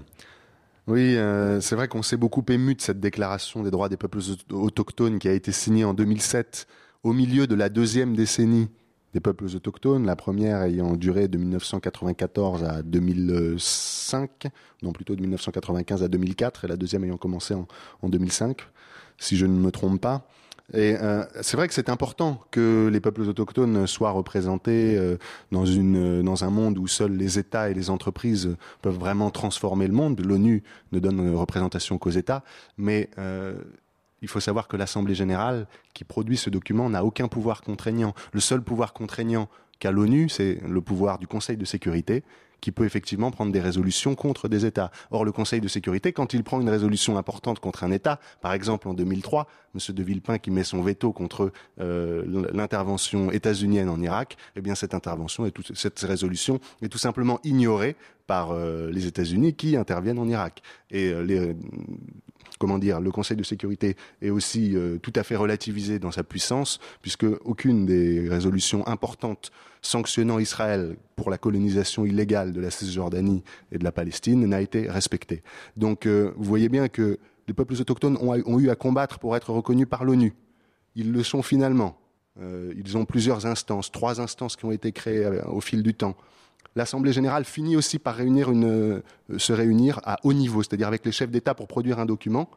[0.87, 1.17] Oui,
[1.61, 4.21] c'est vrai qu'on s'est beaucoup ému de cette déclaration des droits des peuples
[4.51, 6.67] autochtones qui a été signée en 2007
[7.03, 8.71] au milieu de la deuxième décennie
[9.19, 14.47] des peuples autochtones, la première ayant duré de 1994 à 2005,
[14.85, 18.61] non plutôt de 1995 à 2004, et la deuxième ayant commencé en, 2005,
[19.19, 20.29] si je ne me trompe pas.
[20.73, 25.17] Et euh, c'est vrai que c'est important que les peuples autochtones soient représentés euh,
[25.51, 29.89] dans, une, dans un monde où seuls les États et les entreprises peuvent vraiment transformer
[29.89, 30.21] le monde.
[30.21, 30.63] L'ONU
[30.93, 32.45] ne donne représentation qu'aux États,
[32.77, 33.55] mais euh,
[34.23, 38.15] il faut savoir que l'Assemblée générale qui produit ce document n'a aucun pouvoir contraignant.
[38.33, 39.49] Le seul pouvoir contraignant
[39.79, 42.25] qu'a l'ONU, c'est le pouvoir du Conseil de sécurité,
[42.61, 44.91] qui peut effectivement prendre des résolutions contre des États.
[45.11, 48.53] Or, le Conseil de sécurité, quand il prend une résolution importante contre un État, par
[48.53, 49.95] exemple en 2003, M.
[49.95, 54.95] de Villepin qui met son veto contre euh, l'intervention états-unienne en Irak, eh bien cette
[54.95, 57.97] intervention et cette résolution est tout simplement ignorée
[58.27, 60.63] par euh, les États-Unis qui interviennent en Irak.
[60.91, 61.55] Et euh, les,
[62.59, 66.25] comment dire, le Conseil de sécurité est aussi euh, tout à fait relativisé dans sa
[66.25, 69.51] puissance, puisque aucune des résolutions importantes
[69.81, 74.91] sanctionnant Israël pour la colonisation illégale de la Cisjordanie et de la Palestine n'a été
[74.91, 75.43] respectée.
[75.77, 79.51] Donc, euh, vous voyez bien que les peuples autochtones ont, eu à combattre pour être
[79.51, 80.35] reconnus par l'ONU.
[80.97, 81.99] Ils le sont finalement.
[82.41, 86.17] Euh, ils ont plusieurs instances, trois instances qui ont été créées au fil du temps
[86.79, 89.01] l'Assemblée générale finit aussi par euh,
[89.37, 92.49] se réunir à haut niveau, c'est-à-dire avec les chefs d'État pour produire un document.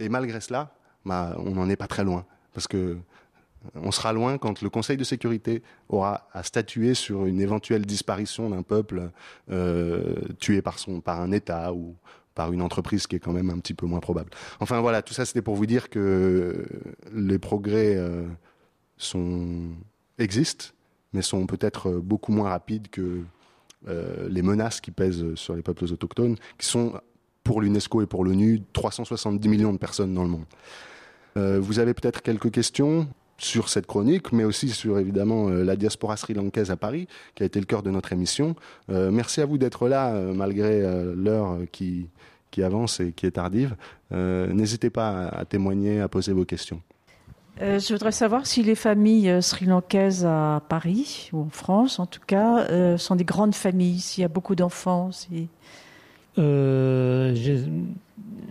[0.00, 0.74] Et malgré cela,
[1.06, 2.26] bah, on n'en est pas très loin.
[2.52, 2.96] Parce que euh,
[3.74, 8.50] on sera loin quand le Conseil de sécurité aura à statuer sur une éventuelle disparition
[8.50, 9.10] d'un peuple
[9.50, 10.76] euh, tué par,
[11.06, 11.96] un État ou
[12.34, 14.28] par une entreprise qui est quand même un petit peu moins probable.
[14.60, 16.66] Enfin voilà, tout ça c'était pour vous dire que
[17.12, 17.98] les progrès
[20.18, 20.66] existent,
[21.12, 23.24] mais sont peut-être beaucoup moins rapides que
[23.86, 26.94] les menaces qui pèsent sur les peuples autochtones, qui sont
[27.44, 30.44] pour l'UNESCO et pour l'ONU 370 millions de personnes dans le monde.
[31.36, 33.08] vous avez peut-être quelques questions
[33.38, 37.06] sur cette chronique, mais aussi sur évidemment la diaspora sri-lankaise à Paris,
[37.36, 38.56] qui a été le cœur de notre émission.
[38.88, 40.82] merci à vous d'être là, malgré
[41.14, 42.08] l'heure qui,
[42.50, 43.76] qui avance et qui est tardive.
[44.12, 46.82] Euh, n'hésitez pas à, témoigner, à poser vos questions.
[47.60, 52.06] Euh, je voudrais savoir si les familles euh, sri-lankaises à Paris ou en France, en
[52.06, 55.10] tout cas, sont des grandes familles, s'il y a beaucoup d'enfants.
[55.12, 55.48] Si...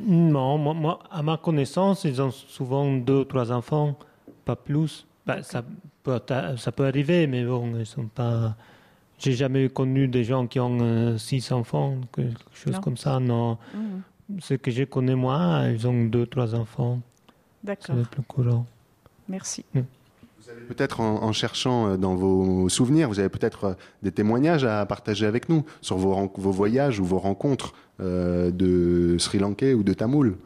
[0.07, 3.95] non, moi, à ma connaissance, ils ont souvent deux ou trois enfants,
[4.45, 5.05] pas plus.
[5.25, 5.63] Ben, ça,
[6.03, 6.19] peut,
[6.57, 8.55] ça peut arriver, mais bon, ils sont pas.
[9.19, 13.19] J'ai jamais connu des gens qui ont euh, six enfants, quelque chose comme ça.
[13.19, 13.57] Non.
[13.73, 14.39] Mmh.
[14.39, 16.99] Ce que je connais moi, ils ont deux, trois enfants.
[17.63, 17.87] D'accord.
[17.87, 18.65] C'est le plus courant.
[19.29, 19.65] Merci.
[19.73, 19.81] Mmh.
[20.41, 24.63] Vous avez peut-être, en, cherchant euh, dans vos souvenirs, vous avez peut-être euh, des témoignages
[24.63, 29.81] à partager avec nous sur vos, vos voyages ou vos rencontres de Sri Lankais ou
[29.81, 30.37] de Tamoul.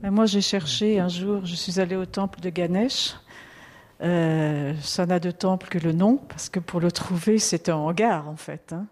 [0.00, 3.16] Ben, moi, j'ai cherché un jour, je suis allée au temple de Ganesh
[4.02, 7.76] euh, ça n'a de temple que le nom, parce que pour le trouver, c'est un
[7.76, 8.72] hangar, en fait.
[8.72, 8.86] Hein.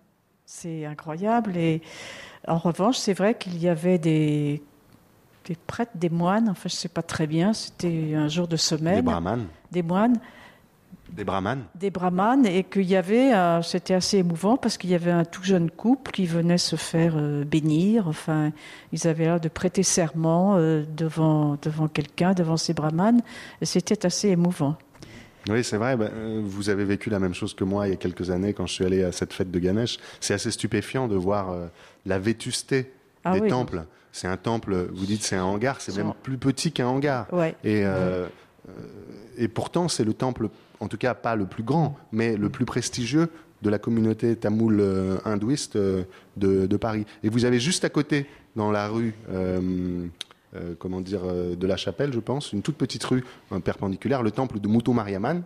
[0.47, 1.57] C'est incroyable.
[1.57, 1.83] Et
[2.47, 4.63] en revanche, c'est vrai qu'il y avait des,
[5.51, 8.57] des prêtres, des moines, enfin, je ne sais pas très bien, c'était un jour de
[8.57, 8.95] semaine.
[8.95, 9.47] Des brahmanes.
[9.73, 10.21] Des moines.
[11.11, 11.65] Des brahmanes.
[11.75, 13.33] Des brahmanes, et qu'il y avait,
[13.65, 17.15] c'était assez émouvant parce qu'il y avait un tout jeune couple qui venait se faire
[17.17, 18.07] euh, bénir.
[18.07, 18.53] Enfin,
[18.93, 23.21] ils avaient l'air de prêter serment euh, devant, devant quelqu'un, devant ces brahmanes,
[23.61, 24.77] et c'était assez émouvant.
[25.49, 25.97] Oui, c'est vrai.
[25.97, 28.53] Ben, euh, vous avez vécu la même chose que moi il y a quelques années
[28.53, 29.99] quand je suis allé à cette fête de Ganesh.
[30.21, 31.67] C'est assez stupéfiant de voir euh,
[32.07, 32.93] la vétusté
[33.25, 33.85] ah des temples.
[34.13, 37.29] C'est un temple, vous dites c'est un hangar, c'est même plus petit qu'un hangar.
[37.63, 38.27] Et, euh,
[39.37, 40.49] et pourtant, c'est le temple,
[40.81, 43.29] en tout cas pas le plus grand, mais le plus prestigieux
[43.63, 44.83] de la communauté tamoule
[45.25, 46.07] hindouiste de,
[46.37, 47.07] de, Paris.
[47.23, 49.15] Et vous avez juste à côté, dans la rue
[50.57, 53.25] euh, comment dire, euh, de la chapelle, je pense, une toute petite rue
[53.63, 55.43] perpendiculaire, le temple de Mutu Mariaman,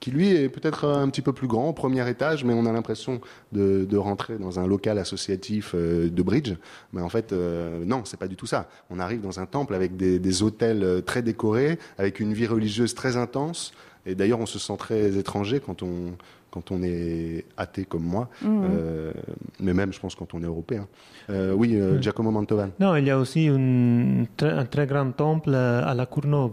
[0.00, 2.72] qui lui est peut-être un petit peu plus grand, au premier étage, mais on a
[2.72, 3.20] l'impression
[3.52, 6.54] de, rentrer dans un local associatif euh, de bridge.
[6.92, 8.68] Mais en fait, non, c'est pas du tout ça.
[8.90, 12.94] On arrive dans un temple avec des, des hôtels très décorés, avec une vie religieuse
[12.94, 13.72] très intense.
[14.06, 16.16] Et d'ailleurs, on se sent très étranger quand on,
[16.54, 18.46] quand on est athée comme moi, mmh.
[18.46, 19.12] euh,
[19.58, 20.86] mais même, je pense, quand on est européen.
[21.28, 22.02] Euh, oui, euh, mmh.
[22.02, 22.70] Giacomo Mantovan.
[22.78, 24.24] Non, il y a aussi un
[24.70, 26.52] très grand temple à la Courneuve.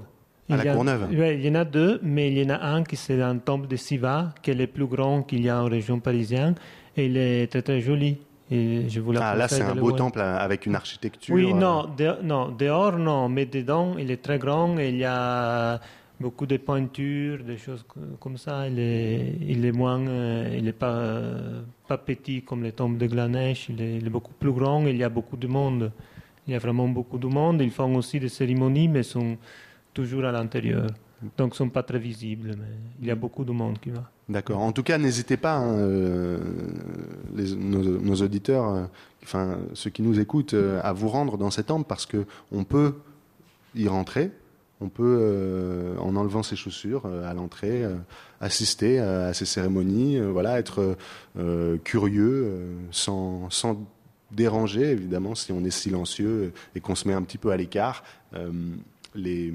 [0.51, 2.95] À la Courneuve Il y en a deux, mais il y en a un qui
[2.95, 5.99] c'est un temple de Siva, qui est le plus grand qu'il y a en région
[5.99, 6.55] parisienne,
[6.97, 8.17] et il est très très joli.
[8.53, 11.33] Et je vous ah, là, c'est un beau temple avec une architecture.
[11.33, 11.89] Oui, non,
[12.21, 15.79] non, dehors, non, mais dedans, il est très grand et il y a
[16.19, 17.85] beaucoup de peintures, des choses
[18.19, 18.67] comme ça.
[18.67, 21.21] Il est, il est moins, euh, il est pas,
[21.87, 24.97] pas petit comme les tombes de Glanesh, il est, il est, beaucoup plus grand, il
[24.97, 25.91] y a beaucoup de monde.
[26.47, 27.61] Il y a vraiment beaucoup de monde.
[27.61, 29.37] Ils font aussi des cérémonies, mais sont
[29.93, 30.87] toujours à l'intérieur.
[31.37, 34.09] Donc, ils sont pas très visibles, mais il y a beaucoup de monde qui va.
[34.27, 34.59] D'accord.
[34.59, 36.39] En tout cas, n'hésitez pas, hein, euh,
[37.35, 38.85] nos, auditeurs, euh,
[39.23, 42.95] enfin, ceux qui nous écoutent, à vous rendre dans ces temples parce qu'on peut
[43.75, 44.31] y rentrer
[44.81, 47.95] on peut, euh, en enlevant ses chaussures euh, à l'entrée, euh,
[48.39, 50.97] assister à, ces cérémonies, voilà, être
[51.83, 53.49] curieux, sans,
[54.31, 58.03] déranger, évidemment, si on est silencieux et qu'on se met un petit peu à l'écart,
[59.15, 59.53] les,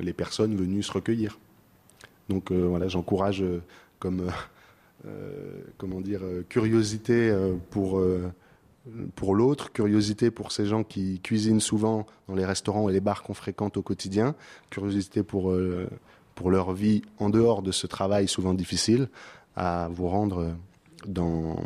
[0.00, 1.38] les personnes venues se recueillir.
[2.28, 3.42] Donc voilà, j'encourage
[3.98, 4.30] comme
[5.78, 7.34] comment dire curiosité
[7.70, 8.02] pour
[9.14, 13.22] pour l'autre, curiosité pour ces gens qui cuisinent souvent dans les restaurants et les bars
[13.22, 14.34] qu'on fréquente au quotidien,
[14.70, 15.88] curiosité pour, euh,
[16.34, 19.08] pour leur vie en dehors de ce travail souvent difficile,
[19.56, 20.54] à vous rendre
[21.06, 21.62] dans,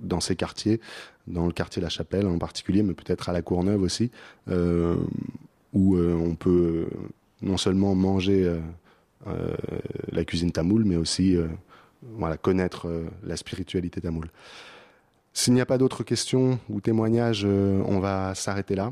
[0.00, 0.80] dans ces quartiers,
[1.26, 4.10] dans le quartier La Chapelle en particulier, mais peut-être à la Courneuve aussi,
[4.48, 4.96] euh,
[5.72, 6.88] où euh, on peut
[7.42, 8.50] non seulement manger
[10.10, 11.36] la cuisine tamoule, mais aussi
[12.40, 12.88] connaître
[13.24, 14.30] la spiritualité tamoule.
[15.36, 18.90] S'il n'y a pas d'autres questions ou témoignages, euh, on va s'arrêter là.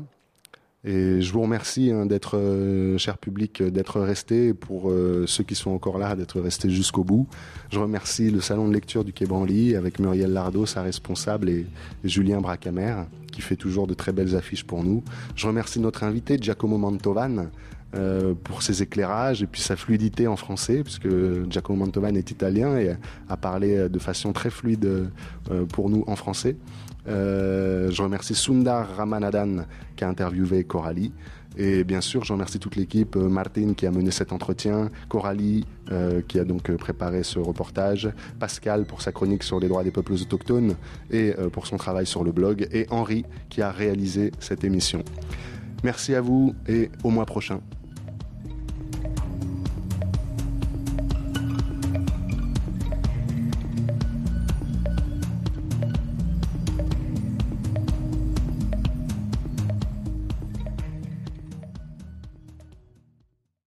[0.87, 5.55] Et je vous remercie hein, d'être, euh, cher public, d'être resté, pour euh, ceux qui
[5.55, 7.27] sont encore là, d'être restés jusqu'au bout.
[7.71, 11.65] Je remercie le salon de lecture du Quai Branly avec Muriel Lardot, sa responsable, et,
[12.03, 12.97] Julien Bracamer,
[13.31, 15.03] qui fait toujours de très belles affiches pour nous.
[15.35, 17.49] Je remercie notre invité, Giacomo Mantovan,
[17.95, 21.07] euh, pour ses éclairages et puis sa fluidité en français, puisque
[21.49, 22.95] Giacomo Mantovan est italien et
[23.27, 26.55] a parlé de façon très fluide euh, pour nous en français.
[27.07, 31.13] Euh, je remercie Sundar Ramanathan qui a interviewé Coralie.
[31.57, 35.65] Et bien sûr, je remercie toute l'équipe, euh, Martine qui a mené cet entretien, Coralie
[35.91, 39.91] euh, qui a donc préparé ce reportage, Pascal pour sa chronique sur les droits des
[39.91, 40.75] peuples autochtones
[41.11, 45.03] et pour son travail sur le blog, et Henri qui a réalisé cette émission.
[45.83, 47.61] Merci à vous et au mois prochain.